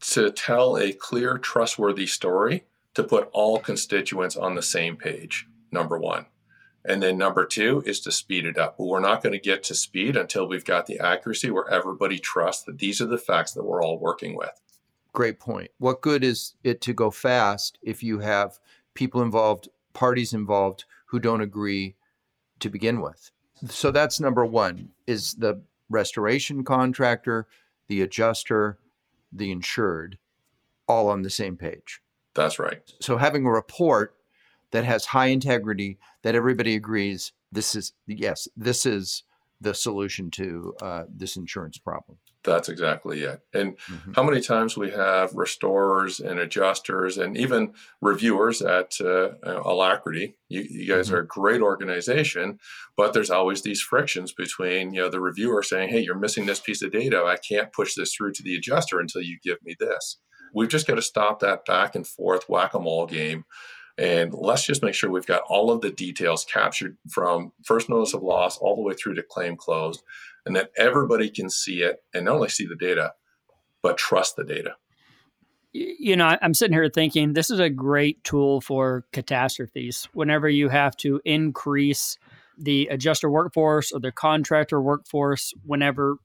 [0.00, 5.46] to tell a clear, trustworthy story to put all constituents on the same page.
[5.72, 6.26] Number one.
[6.84, 8.76] And then number two is to speed it up.
[8.76, 12.18] But we're not going to get to speed until we've got the accuracy where everybody
[12.18, 14.60] trusts that these are the facts that we're all working with.
[15.12, 15.70] Great point.
[15.78, 18.58] What good is it to go fast if you have
[18.94, 21.94] people involved, parties involved who don't agree
[22.60, 23.30] to begin with?
[23.68, 27.46] So that's number one is the restoration contractor,
[27.86, 28.78] the adjuster,
[29.32, 30.18] the insured,
[30.86, 32.02] all on the same page.
[32.34, 32.82] That's right.
[33.00, 34.16] So having a report
[34.74, 39.22] that has high integrity that everybody agrees this is yes, this is
[39.60, 42.18] the solution to uh, this insurance problem.
[42.42, 43.40] That's exactly it.
[43.54, 44.12] And Mm-hmm.
[44.16, 50.36] how many times we have restorers and adjusters and even reviewers at uh, Alacrity.
[50.48, 51.12] You, you guys Mhm.
[51.14, 52.58] are a great organization,
[52.96, 56.60] but there's always these frictions between you know the reviewer saying, "Hey, you're missing this
[56.60, 57.22] piece of data.
[57.24, 60.18] I can't push this through to the adjuster until you give me this."
[60.52, 63.44] We've just got to stop that back and forth whack a mole game.
[63.96, 68.12] And let's just make sure we've got all of the details captured from first notice
[68.12, 70.02] of loss all the way through to claim closed
[70.44, 73.12] and that everybody can see it and not only see the data,
[73.82, 74.74] but trust the data.
[75.72, 80.08] You know, I'm sitting here thinking this is a great tool for catastrophes.
[80.12, 82.16] Whenever you have to increase
[82.56, 86.16] the adjuster workforce or the contractor workforce, whenever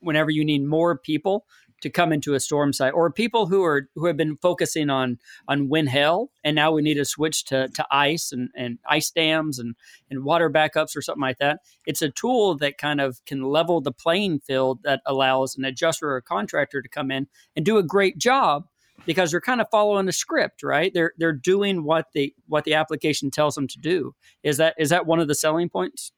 [0.00, 1.46] whenever you need more people
[1.82, 5.18] to come into a storm site or people who are who have been focusing on
[5.48, 9.10] on wind hail and now we need to switch to, to ice and, and ice
[9.10, 9.74] dams and,
[10.10, 11.60] and water backups or something like that.
[11.86, 16.10] It's a tool that kind of can level the playing field that allows an adjuster
[16.10, 18.66] or a contractor to come in and do a great job
[19.04, 20.92] because they're kind of following a script right?
[20.94, 24.14] They're they're doing what the what the application tells them to do.
[24.42, 26.12] Is that is that one of the selling points?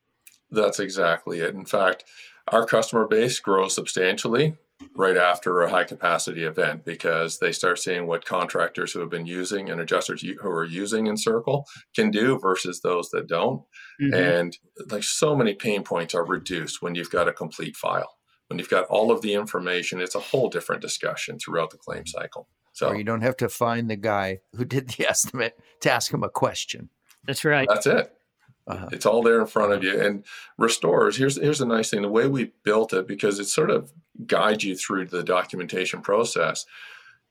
[0.51, 1.55] That's exactly it.
[1.55, 2.05] In fact,
[2.47, 4.57] our customer base grows substantially
[4.95, 9.27] right after a high capacity event because they start seeing what contractors who have been
[9.27, 13.63] using and adjusters who are using Encircle can do versus those that don't.
[14.01, 14.15] Mhm.
[14.41, 14.59] And
[14.91, 18.15] like so many pain points are reduced when you've got a complete file.
[18.49, 22.07] When you've got all of the information, it's a whole different discussion throughout the claim
[22.07, 22.49] cycle.
[22.73, 26.13] So Or you don't have to find the guy who did the estimate to ask
[26.13, 26.91] him a question.
[27.25, 28.13] that's right that's it.
[28.69, 28.89] Uh-huh.
[28.93, 30.01] It's all there in front of you.
[30.01, 30.25] And
[30.59, 32.03] restores, here's here's the nice thing.
[32.03, 33.93] The way we built it, because it sort of
[34.27, 36.67] guides you through the documentation process.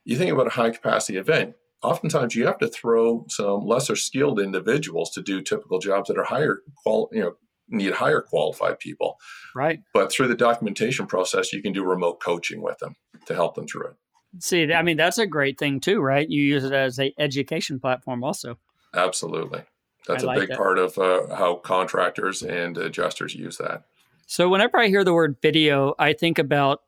[0.03, 4.39] You think about a high capacity event, oftentimes you have to throw some lesser skilled
[4.39, 7.35] individuals to do typical jobs that are higher qual you know,
[7.69, 9.17] need higher qualified people.
[9.53, 12.95] right But through the documentation process, you can do remote coaching with them
[13.25, 13.95] to help them through it.
[14.39, 16.27] See, I mean, that's a great thing too, right?
[16.27, 18.57] You use it as a education platform also.
[18.93, 19.63] Absolutely.
[20.07, 23.83] That's I a like big part of uh, how contractors and adjusters use that.
[24.25, 26.81] So whenever I hear the word video, I think about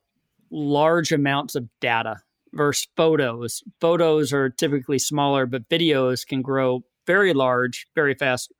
[0.52, 2.22] large amounts of data
[2.54, 3.64] versus photos.
[3.80, 8.52] Photos are typically smaller, but videos can grow very large, very fast.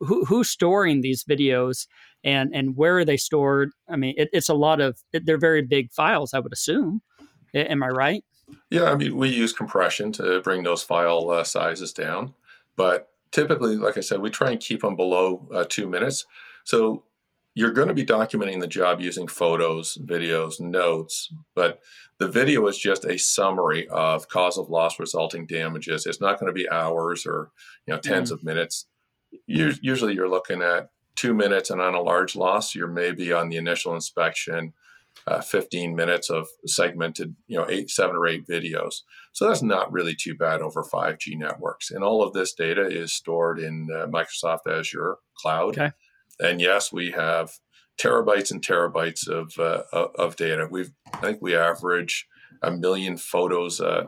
[0.00, 1.86] Who, who's storing these videos
[2.22, 3.70] and, and where are they stored?
[3.88, 7.00] I mean, it, it's a lot of, it, they're very big files, I would assume.
[7.54, 8.24] Am I right?
[8.68, 12.34] Yeah, I mean, we use compression to bring those file uh, sizes down,
[12.76, 16.26] but typically, like I said, we try and keep them below uh, two minutes.
[16.64, 17.04] So
[17.54, 21.80] you're going to be documenting the job using photos, videos, notes, but
[22.18, 26.06] the video is just a summary of cause of loss resulting damages.
[26.06, 27.50] It's not going to be hours or
[27.86, 28.86] you know 10s of minutes.
[29.46, 33.56] Usually, you're looking at two minutes, and on a large loss, you're maybe on the
[33.56, 34.72] initial inspection
[35.26, 39.02] uh, 15 minutes of segmented, you know, eight, seven or eight videos.
[39.32, 41.90] So that's not really too bad over 5G networks.
[41.90, 45.78] And all of this data is stored in uh, Microsoft Azure cloud.
[45.78, 45.92] Okay.
[46.40, 47.52] And yes, we have
[48.00, 49.82] terabytes and terabytes of uh,
[50.18, 50.66] of data.
[50.70, 52.26] We've, I think, we average
[52.62, 54.04] a million photos uh,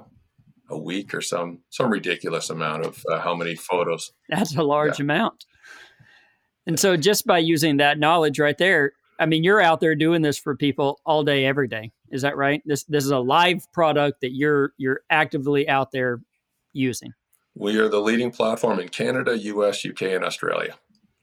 [0.71, 4.11] a week or some some ridiculous amount of uh, how many photos.
[4.29, 5.45] That's a large amount.
[6.67, 10.23] And so just by using that knowledge right there, I mean, you're out there doing
[10.23, 11.93] this for people all day, every day.
[12.13, 12.63] Is that right?
[12.65, 16.21] This this is a live product that you're you're actively out there
[16.73, 17.13] using.
[17.55, 20.77] We are the leading platform in Canada, US, UK, and Australia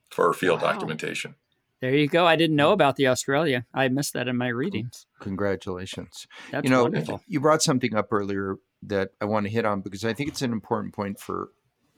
[0.09, 0.73] for field Wow.
[0.73, 1.35] documentation.
[1.81, 2.25] There you go.
[2.25, 3.65] I didn't know about the Australia.
[3.73, 5.05] I missed that in my readings.
[5.21, 6.27] Congratulations.
[6.51, 7.21] That's you know, wonderful.
[7.27, 10.41] you brought something up earlier that I want to hit on because I think it's
[10.41, 11.51] an important point for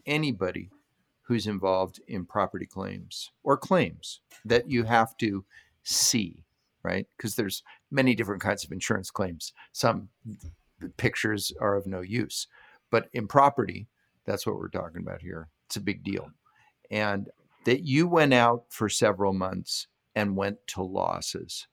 [0.05, 0.69] anybody
[1.23, 5.45] who's involved in property claims or claims that you have to
[5.83, 6.43] see,
[6.83, 7.07] right?
[7.17, 9.53] Because there's many different kinds of insurance claims.
[9.71, 10.09] Some
[10.97, 12.47] pictures are of no use,
[12.89, 13.87] but in property,
[14.25, 15.49] that's what we're talking about here.
[15.67, 16.29] It's a big deal.
[16.89, 17.29] And
[17.65, 21.67] that you went out for several months and went to losses.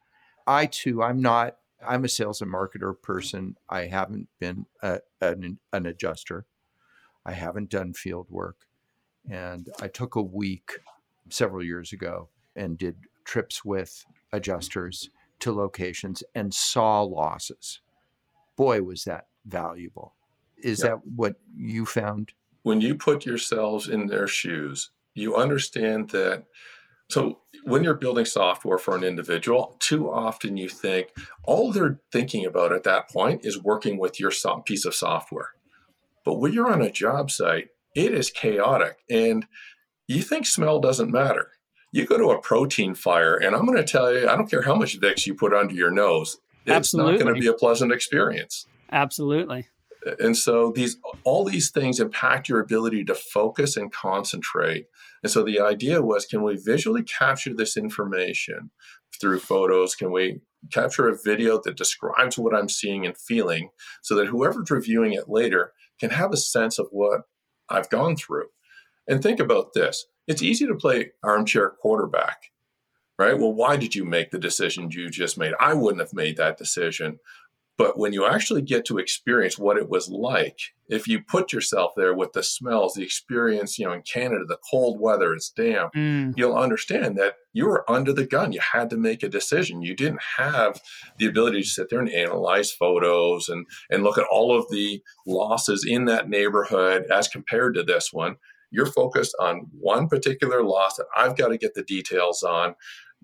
[0.46, 1.56] I too, I'm not
[1.86, 3.56] I'm a sales and marketer person.
[3.68, 6.46] I haven't been a, an, an adjuster.
[7.24, 8.56] I haven't done field work.
[9.30, 10.72] And I took a week
[11.28, 15.10] several years ago and did trips with adjusters
[15.40, 17.80] to locations and saw losses.
[18.56, 20.14] Boy, was that valuable.
[20.56, 22.32] Is that what you found?
[22.62, 26.44] when you put yourselves in their shoes, you understand that
[27.10, 31.08] So when you're building software for an individual, too often you think
[31.44, 34.30] all they're thinking about at that point is working with your
[34.66, 35.52] piece of software.
[36.26, 39.46] But when you're on a job site, it is chaotic and
[40.06, 41.52] you think smell doesn't matter.
[41.92, 44.62] You go to a protein fire, and I'm going to tell you, I don't care
[44.62, 47.12] how much Vicks you put under your nose, it's Absolutely.
[47.12, 48.66] not going to be a pleasant experience.
[48.92, 49.66] Absolutely.
[50.20, 54.86] And so these all these things impact your ability to focus and concentrate.
[55.22, 58.70] And so the idea was can we visually capture this information
[59.20, 59.94] through photos?
[59.94, 60.40] Can we
[60.72, 63.70] capture a video that describes what I'm seeing and feeling
[64.02, 67.22] so that whoever's reviewing it later can have a sense of what
[67.68, 68.46] I've gone through?
[69.08, 72.52] And think about this it's easy to play armchair quarterback,
[73.18, 73.36] right?
[73.36, 75.54] Well, why did you make the decision you just made?
[75.58, 77.18] I wouldn't have made that decision.
[77.78, 80.58] But when you actually get to experience what it was like,
[80.88, 84.58] if you put yourself there with the smells, the experience, you know, in Canada, the
[84.68, 86.34] cold weather, it's damp, mm.
[86.36, 88.50] you'll understand that you were under the gun.
[88.50, 89.80] You had to make a decision.
[89.80, 90.80] You didn't have
[91.18, 95.00] the ability to sit there and analyze photos and, and look at all of the
[95.24, 98.38] losses in that neighborhood as compared to this one.
[98.70, 102.74] You're focused on one particular loss that I've got to get the details on,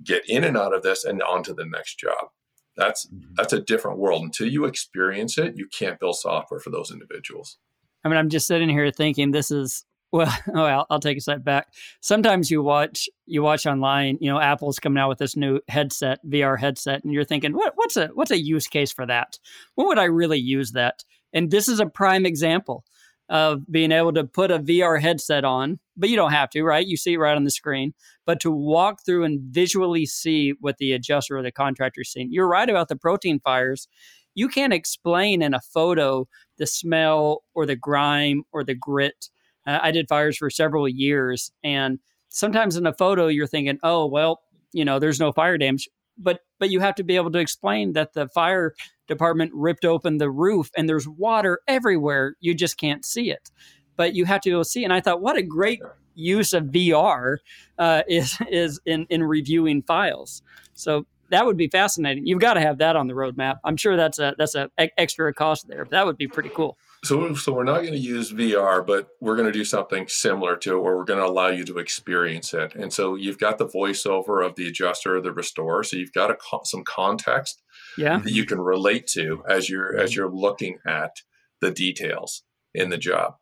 [0.02, 2.28] get in and out of this, and on to the next job.
[2.76, 3.34] That's mm-hmm.
[3.36, 4.22] that's a different world.
[4.22, 7.58] Until you experience it, you can't build software for those individuals.
[8.04, 10.32] I mean, I'm just sitting here thinking this is well.
[10.52, 11.68] Well, I'll take a step back.
[12.00, 14.18] Sometimes you watch you watch online.
[14.20, 17.72] You know, Apple's coming out with this new headset, VR headset, and you're thinking, what,
[17.76, 19.38] what's a what's a use case for that?
[19.74, 21.04] When would I really use that?
[21.32, 22.84] And this is a prime example
[23.28, 26.86] of being able to put a VR headset on, but you don't have to, right?
[26.86, 27.94] You see it right on the screen,
[28.26, 32.28] but to walk through and visually see what the adjuster or the contractor is seeing.
[32.30, 33.88] You're right about the protein fires.
[34.34, 36.26] You can't explain in a photo
[36.58, 39.30] the smell or the grime or the grit.
[39.66, 41.98] Uh, I did fires for several years, and
[42.28, 44.40] sometimes in a photo, you're thinking, oh, well,
[44.72, 45.88] you know, there's no fire damage.
[46.16, 48.74] But but you have to be able to explain that the fire
[49.08, 52.36] department ripped open the roof and there's water everywhere.
[52.40, 53.50] You just can't see it,
[53.96, 54.84] but you have to be able to see.
[54.84, 55.80] And I thought, what a great
[56.14, 57.38] use of VR
[57.78, 60.42] uh, is is in in reviewing files.
[60.74, 62.26] So that would be fascinating.
[62.26, 63.56] You've got to have that on the roadmap.
[63.64, 66.78] I'm sure that's a that's a extra cost there, but that would be pretty cool.
[67.04, 70.56] So, so we're not going to use VR, but we're going to do something similar
[70.56, 72.74] to it, where we're going to allow you to experience it.
[72.74, 76.30] And so you've got the voiceover of the adjuster or the restorer, so you've got
[76.30, 77.62] a, some context
[77.98, 78.18] yeah.
[78.18, 81.16] that you can relate to as you're as you're looking at
[81.60, 82.42] the details
[82.74, 83.34] in the job.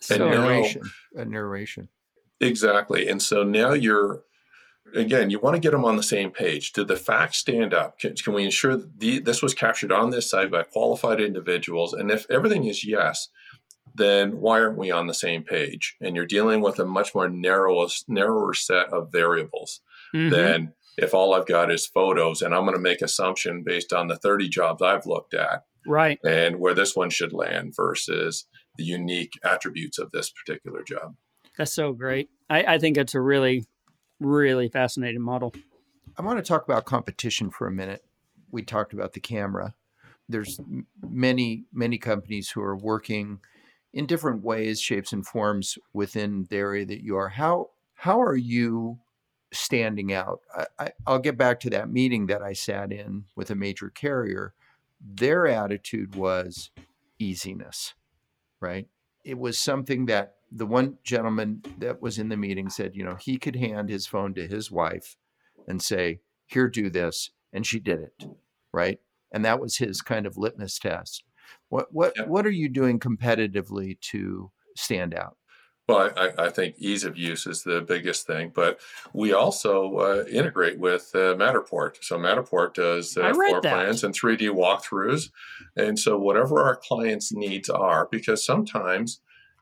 [0.00, 0.82] So and narration,
[1.14, 1.88] now, a narration.
[2.40, 3.06] Exactly.
[3.06, 4.22] And so now you're
[4.94, 6.72] again, you want to get them on the same page.
[6.72, 7.98] Did the facts stand up?
[7.98, 11.92] Can, can we ensure that the, this was captured on this side by qualified individuals?
[11.92, 13.28] And if everything is yes,
[13.94, 15.96] then why aren't we on the same page?
[16.00, 19.80] And you're dealing with a much more narrow, narrower set of variables
[20.14, 20.30] mm-hmm.
[20.30, 24.08] than if all I've got is photos and I'm going to make assumption based on
[24.08, 25.64] the 30 jobs I've looked at.
[25.86, 26.18] Right.
[26.24, 31.14] And where this one should land versus the unique attributes of this particular job.
[31.56, 32.28] That's so great.
[32.48, 33.64] I, I think it's a really,
[34.20, 35.52] really fascinating model.
[36.16, 38.04] I want to talk about competition for a minute.
[38.50, 39.74] We talked about the camera.
[40.28, 40.60] There's
[41.02, 43.40] many, many companies who are working
[43.92, 47.28] in different ways, shapes, and forms within the area that you are.
[47.28, 49.00] How how are you
[49.52, 50.40] standing out.
[50.78, 54.54] I, will get back to that meeting that I sat in with a major carrier.
[55.00, 56.70] Their attitude was
[57.18, 57.94] easiness,
[58.60, 58.86] right?
[59.24, 63.16] It was something that the one gentleman that was in the meeting said, you know,
[63.16, 65.16] he could hand his phone to his wife
[65.68, 67.30] and say, Here, do this.
[67.52, 68.24] And she did it,
[68.72, 68.98] right?
[69.32, 71.24] And that was his kind of litmus test.
[71.68, 75.36] What what what are you doing competitively to stand out?
[75.90, 78.78] Well, I, I, think ease of use is the biggest thing, but
[79.12, 81.96] we also uh, integrate with uh, Matterport.
[82.02, 83.72] So Matterport does uh, floor that.
[83.72, 85.30] plans and 3D walkthroughs,
[85.76, 89.20] and so whatever our clients' needs are, because sometimes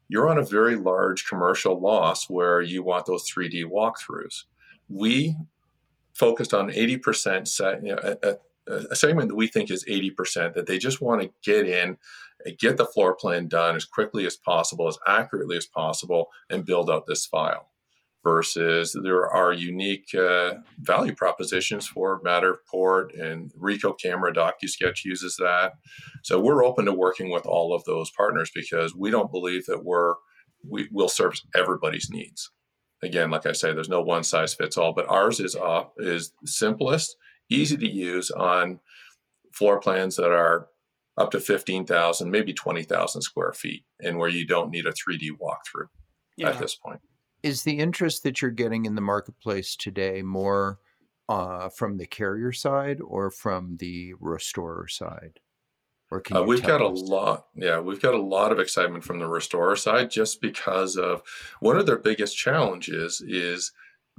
[0.09, 4.45] you're on a very large commercial loss where you want those 3D walkthroughs.
[4.89, 5.35] We
[6.15, 8.37] focused on 80% set, you know, a,
[8.91, 11.97] a segment that we think is 80% that they just want to get in
[12.53, 16.91] get the floor plan done as quickly as possible, as accurately as possible, and build
[16.91, 17.71] out this file.
[18.25, 25.75] Versus there are unique uh, value propositions for Matterport and Ricoh Camera DocuSketch uses that.
[26.25, 29.85] So we're open to working with all of those partners because we don't believe that
[29.85, 30.15] we're
[30.69, 32.51] we will serve everybody's needs.
[33.03, 36.33] Again, like I say, there's no one size fits all, but ours is uh, is
[36.45, 37.17] simplest,
[37.49, 38.81] easy to use on
[39.53, 40.67] floor plans that are
[41.19, 45.89] up to 15,000, maybe 20,000 square feet, and where you don't need a 3D walkthrough
[46.37, 46.51] yeah.
[46.51, 47.01] at this point.
[47.43, 50.79] Is the interest that you're getting in the marketplace today more
[51.29, 55.41] uh, from the carrier side or from the restorer side?
[56.11, 59.19] Or can uh, we've got a lot, yeah, we've got a lot of excitement from
[59.19, 61.23] the restorer side just because of
[61.61, 63.73] one of their biggest challenges is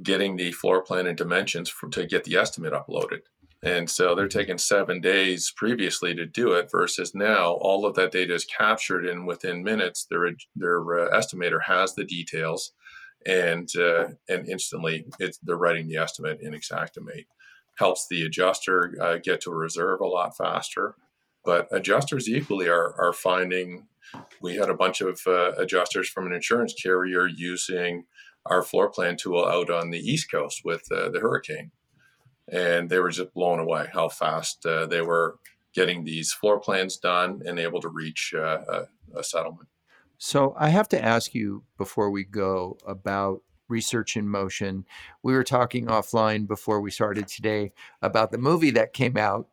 [0.03, 3.21] getting the floor plan and dimensions for, to get the estimate uploaded.
[3.61, 8.11] And so they're taking seven days previously to do it versus now all of that
[8.11, 12.71] data is captured and within minutes their their uh, estimator has the details
[13.25, 17.25] and uh, and instantly it's they're writing the estimate in Xactimate.
[17.77, 20.95] Helps the adjuster uh, get to a reserve a lot faster.
[21.43, 23.87] But adjusters equally are are finding
[24.41, 28.05] we had a bunch of uh, adjusters from an insurance carrier using
[28.45, 31.71] our floor plan tool out on the East Coast with uh, the hurricane
[32.51, 35.39] and they were just blown away how fast uh, they were
[35.73, 39.67] getting these floor plans done and able to reach uh, a, a, settlement.
[40.17, 44.85] So I have to ask you before we go about research in motion.
[45.23, 47.71] We were talking offline before we started today
[48.01, 49.47] about the movie that came out,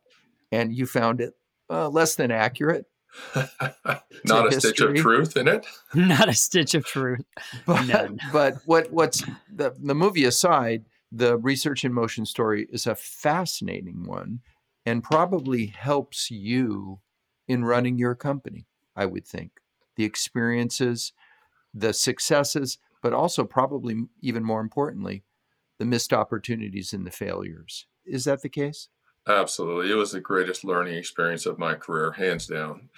[0.51, 1.35] and you found it
[1.69, 2.85] uh, less than accurate.
[3.35, 4.59] Not a history.
[4.59, 5.65] stitch of truth in it.
[5.93, 7.23] Not a stitch of truth.
[7.65, 9.23] But, but what what's
[9.53, 10.85] the the movie aside?
[11.11, 14.41] The research in motion story is a fascinating one
[14.85, 16.99] and probably helps you
[17.47, 19.51] in running your company, I would think.
[19.95, 21.13] The experiences,
[21.73, 25.23] the successes, but also probably even more importantly,
[25.79, 27.87] the missed opportunities and the failures.
[28.05, 28.89] Is that the case?
[29.27, 29.91] Absolutely.
[29.91, 32.89] It was the greatest learning experience of my career, hands down.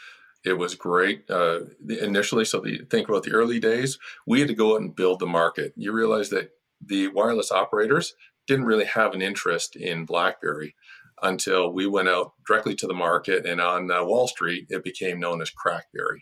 [0.45, 2.45] It was great uh, initially.
[2.45, 5.25] So, the, think about the early days, we had to go out and build the
[5.25, 5.73] market.
[5.75, 6.51] You realize that
[6.85, 8.13] the wireless operators
[8.47, 10.75] didn't really have an interest in BlackBerry
[11.21, 13.45] until we went out directly to the market.
[13.45, 16.21] And on uh, Wall Street, it became known as Crackberry.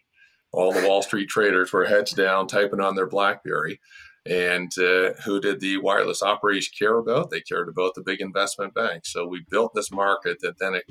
[0.51, 3.79] All the Wall Street traders were heads down typing on their BlackBerry.
[4.25, 7.29] And uh, who did the wireless operators care about?
[7.29, 9.13] They cared about the big investment banks.
[9.13, 10.83] So we built this market that then it,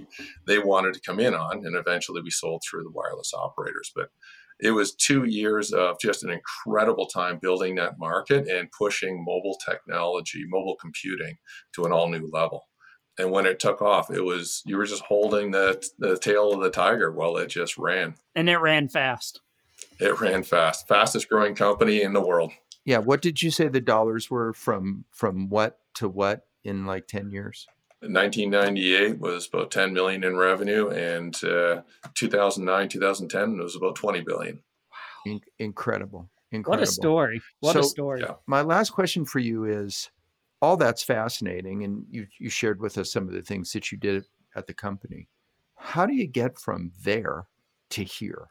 [0.47, 3.93] they wanted to come in on, and eventually we sold through the wireless operators.
[3.95, 4.09] But
[4.61, 9.59] it was two years of just an incredible time building that market and pushing mobile
[9.69, 11.37] technology, mobile computing
[11.75, 12.69] to an all new level.
[13.19, 16.61] And when it took off, it was you were just holding the the tail of
[16.61, 18.15] the tiger while it just ran.
[18.35, 19.41] And it ran fast.
[19.99, 20.87] It ran fast.
[20.89, 22.53] Fastest growing company in the world.
[22.85, 22.99] Yeah.
[22.99, 27.31] What did you say the dollars were from from what to what in like 10
[27.31, 27.67] years?
[28.01, 31.83] 1998 was about 10 million in revenue, and uh,
[32.15, 34.57] 2009, 2010 it was about 20 billion.
[34.91, 36.81] Wow, in- incredible, incredible!
[36.81, 37.43] What a story!
[37.61, 38.21] What so, a story!
[38.21, 38.35] Yeah.
[38.47, 40.11] My last question for you is:
[40.61, 43.99] all that's fascinating, and you you shared with us some of the things that you
[43.99, 44.25] did
[44.55, 45.29] at the company.
[45.77, 47.47] How do you get from there
[47.91, 48.49] to here?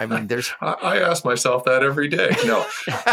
[0.00, 0.52] I mean, there's.
[0.60, 2.34] I ask myself that every day.
[2.44, 2.66] No,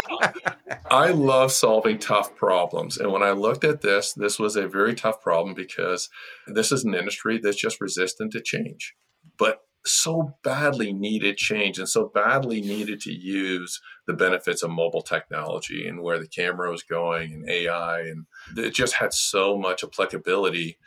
[0.90, 2.98] I love solving tough problems.
[2.98, 6.08] And when I looked at this, this was a very tough problem because
[6.46, 8.94] this is an industry that's just resistant to change,
[9.38, 15.00] but so badly needed change and so badly needed to use the benefits of mobile
[15.00, 18.00] technology and where the camera was going and AI.
[18.00, 20.78] And it just had so much applicability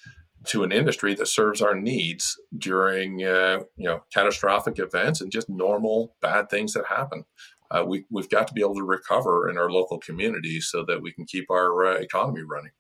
[0.45, 5.49] to an industry that serves our needs during uh, you know catastrophic events and just
[5.49, 7.23] normal bad things that happen.
[7.73, 11.01] Uh, we, we've got to be able to recover in our local communities so that
[11.01, 12.71] we can keep our uh, economy running.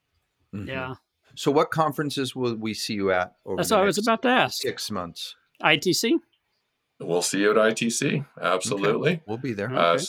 [0.53, 0.69] Mm-hmm.
[0.69, 0.93] Yeah.
[1.35, 3.33] So, what conferences will we see you at?
[3.57, 4.61] That's what I was about to ask.
[4.61, 5.35] Six months.
[5.63, 6.19] ITC.
[6.99, 8.25] We'll see you at ITC.
[8.39, 9.13] Absolutely.
[9.13, 9.21] Okay.
[9.25, 9.73] We'll be there.
[9.73, 10.03] Uh, okay.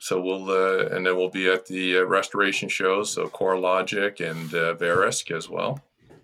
[0.00, 3.12] So we'll uh, and then we'll be at the uh, restoration shows.
[3.12, 5.80] So CoreLogic and Verisk as well.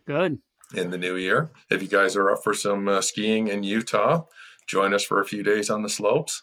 [0.07, 0.39] Good
[0.75, 1.51] in the new year.
[1.71, 4.25] If you guys are up for some uh, skiing in Utah,
[4.67, 6.43] join us for a few days on the slopes.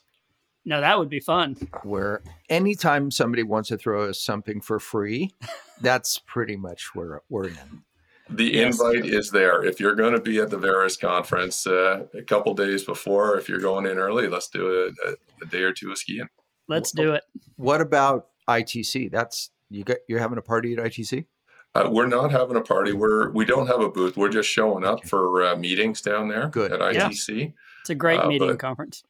[0.68, 1.56] No, that would be fun.
[1.84, 5.34] Where anytime somebody wants to throw us something for free,
[5.82, 7.84] that's pretty much where we're in.
[8.30, 8.78] The yes.
[8.78, 9.64] invite is there.
[9.64, 13.48] If you're going to be at the Verisk conference uh, a couple days before, if
[13.48, 16.28] you're going in early, let's do a, a, a day or two of skiing.
[16.68, 17.24] Let's do it.
[17.56, 19.10] What about ITC?
[19.10, 21.28] That's you got you're having a party at ITC?
[21.76, 22.92] Uh, we're not having a party.
[22.92, 24.18] We're we don't have a booth.
[24.18, 26.74] We're just showing up for uh, meetings down there Good.
[26.74, 27.40] at ITC.
[27.40, 27.48] Yeah.
[27.80, 29.06] It's a great uh, meeting but, conference.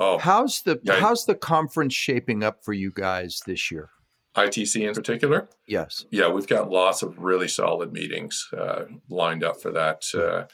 [0.00, 3.90] Oh, how's the yeah, how's the conference shaping up for you guys this year?
[4.36, 5.48] ITC in particular.
[5.66, 6.06] Yes.
[6.10, 10.04] Yeah, we've got lots of really solid meetings uh, lined up for that.
[10.14, 10.44] Uh,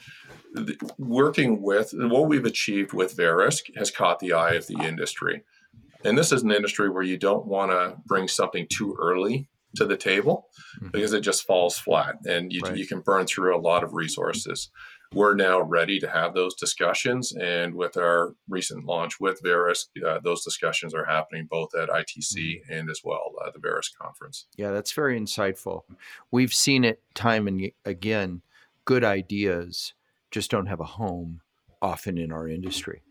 [0.99, 5.44] working with what we've achieved with Verisk has caught the eye of the industry,
[6.05, 9.84] and this is an industry where you don't want to bring something too early to
[9.84, 10.49] the table
[10.80, 10.92] Mhm.
[10.92, 12.76] because it just falls flat and you, Right.
[12.78, 14.70] you can burn through a lot of resources.
[15.12, 17.32] We're now ready to have those discussions.
[17.32, 22.62] And with our recent launch with Verisk, uh, those discussions are happening both at ITC
[22.68, 24.46] and as well uh, the Verisk conference.
[24.57, 25.82] Yeah, that's very insightful.
[26.30, 28.42] We've seen it time and again.
[28.84, 29.94] Good ideas
[30.30, 31.40] just don't have a home
[31.82, 33.02] often in our industry,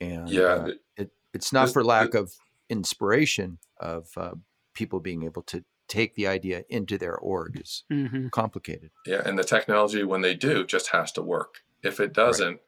[0.00, 2.32] and Yeah, uh, it, it's not this- for lack of
[2.68, 4.32] inspiration of uh,
[4.74, 8.90] people being able to take the idea into their org is hmm complicated.
[9.06, 11.60] Yeah, and the technology when they do just has to work.
[11.82, 12.60] If it doesn't,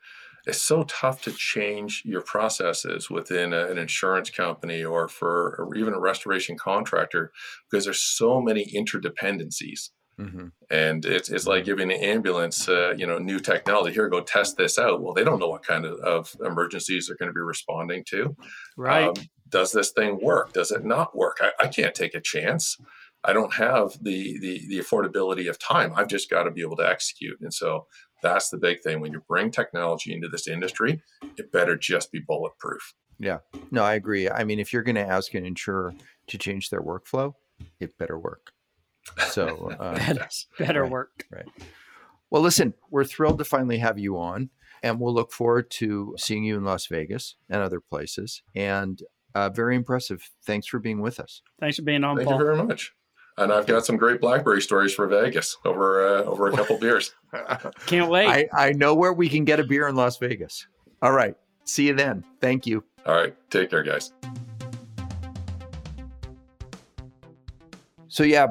[0.47, 5.75] it's so tough to change your processes within a- an insurance company or for or
[5.77, 7.33] even a restoration contractor
[7.71, 9.91] because there's so many interdependencies.
[10.19, 13.95] hmm And it's, it's like giving an ambulance, uh, you know, new technology.
[13.95, 15.03] Here, go test this out.
[15.03, 18.37] Well, they don't know what kind of, of emergencies they're going to be responding to.
[18.77, 19.09] Right.
[19.09, 20.53] Um, does this thing work?
[20.53, 21.39] Does it not work?
[21.41, 22.77] I, I can't take a chance.
[23.29, 25.93] I don't have the, the the affordability of time.
[25.95, 27.39] I've just got to be able to execute.
[27.43, 27.87] And so
[28.23, 29.01] that's the big thing.
[29.01, 31.03] When you bring technology into this industry,
[31.37, 32.95] it better just be bulletproof.
[33.19, 33.39] Yeah.
[33.71, 34.31] No, I agree.
[34.31, 35.93] I mean, if you're going to ask an insurer
[36.29, 37.35] to change their workflow,
[37.81, 38.53] it better work.
[39.29, 40.91] So, uh, better, better right.
[40.91, 41.27] work.
[42.31, 44.49] Well, listen, we're thrilled to finally have you on,
[44.83, 48.43] and we'll look forward to seeing you in Las Vegas and other places.
[48.55, 49.03] And
[49.35, 50.31] uh, very impressive.
[50.47, 51.43] Thanks for being with us.
[51.61, 52.39] Thanks for being on, Thank Paul.
[52.39, 52.95] you very much.
[53.39, 57.15] And I've got some great BlackBerry stories for Vegas over uh, over a couple beers.
[57.87, 58.27] Can't wait.
[58.27, 60.67] I, I know where we can get a beer in Las Vegas.
[61.03, 61.37] All right.
[61.65, 62.25] See you then.
[62.41, 62.83] Thank you.
[63.07, 64.13] All right, take care, guys.
[68.09, 68.49] So, yeah,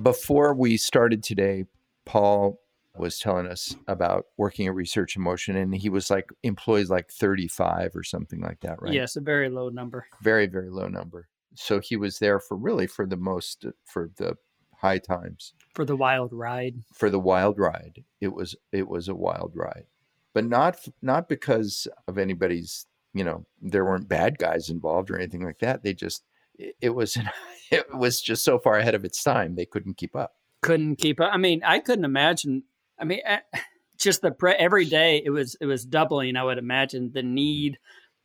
[0.00, 1.64] before we started today,
[2.04, 2.60] Paul
[2.96, 7.10] was telling us about working at Research in Motion, and he was like employs like
[7.10, 8.92] 35 or something like that, right?
[8.92, 10.06] Yes, a very low number.
[10.22, 14.36] very very low number so he was there for really for the most for the
[14.80, 16.74] high times for the wild ride.
[16.92, 19.86] for the wild ride it was it was a wild ride
[20.34, 25.42] but not not because of anybody's you know there weren't bad guys involved or anything
[25.44, 26.24] like that they just
[26.58, 27.16] it, it was
[27.70, 30.32] it was just so far ahead of its time they couldn't keep up
[30.62, 31.30] Couldn't keep up.
[31.32, 32.64] I mean, I couldn't imagine.
[32.98, 33.40] I mean, eh,
[33.98, 36.36] just the pre- every day it was it was doubling.
[36.36, 37.78] I would imagine the need,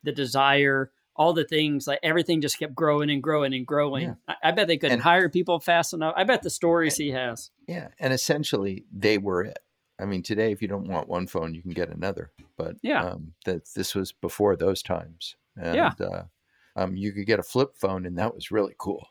[0.04, 4.04] the desire, all the things like everything just kept growing and growing and growing.
[4.08, 4.14] Yeah.
[4.28, 6.14] I, I bet they couldn't And- hire people fast enough.
[6.18, 7.52] I bet the stories he has.
[7.68, 9.60] yeah and essentially they were it
[10.00, 13.04] i mean today if you don't want one phone you can get another but Yeah.
[13.04, 15.92] um, that this was before those times and Yeah.
[16.00, 16.24] uh,
[16.78, 19.06] um, you could get a flip phone and that was really cool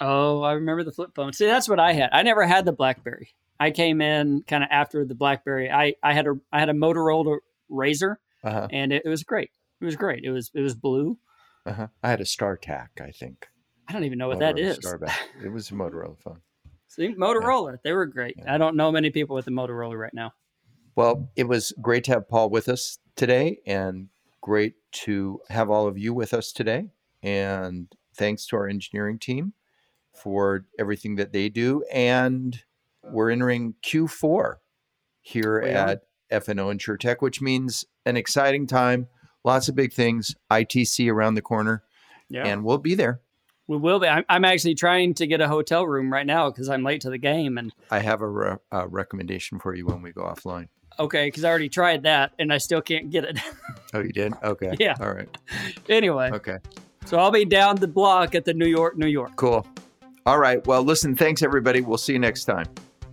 [0.00, 1.32] Oh, I remember the flip phone.
[1.32, 2.10] See, that's what I had.
[2.12, 3.30] I never had the BlackBerry.
[3.58, 5.70] I came in kind of after the BlackBerry.
[5.70, 8.68] I, I had a I had a Motorola Razor, uh-huh.
[8.70, 9.50] and it, it was great.
[9.80, 10.22] It was great.
[10.24, 11.18] It was it was blue.
[11.68, 11.86] Uh-huh.
[12.02, 13.46] I had a StarTAC, I think.
[13.88, 14.78] I don't even know what that Motorola is.
[14.80, 15.16] Starback.
[15.42, 16.40] It was a Motorola phone.
[16.88, 18.36] See, Motorola, they were great.
[18.38, 18.54] Yeah.
[18.54, 20.32] I don't know many people with a Motorola right now.
[20.96, 24.08] Well, it was great to have Paul with us today and
[24.40, 26.90] great to have all of you with us today.
[27.22, 29.52] And thanks to our engineering team
[30.12, 31.84] for everything that they do.
[31.92, 32.60] And
[33.04, 34.56] we're entering Q4
[35.20, 35.88] here We are.
[35.88, 36.02] at
[36.32, 39.06] FNO InsureTech, which means an exciting time,
[39.44, 41.82] lots of big things, ITC around the corner,
[42.28, 43.20] Yeah, and we'll be there.
[43.66, 44.06] we will be.
[44.08, 47.10] I'm, I'm actually trying to get a hotel room right now because I'm late to
[47.10, 47.58] the game.
[47.58, 50.68] And I have a, re- a recommendation for you when we go offline.
[50.98, 53.38] okay, because I already tried that and I still can't get it.
[53.94, 54.34] Oh, you did?
[54.42, 54.74] Okay.
[54.78, 54.96] Yeah.
[55.00, 55.28] All right.
[55.88, 56.58] anyway, Okay.
[57.06, 59.34] so I'll be down the block at the New York, New York.
[59.36, 59.66] Cool.
[60.26, 60.64] All right.
[60.66, 61.80] Well, listen, thanks everybody.
[61.80, 62.66] We'll see you next time.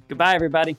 [0.10, 0.76] Goodbye, everybody.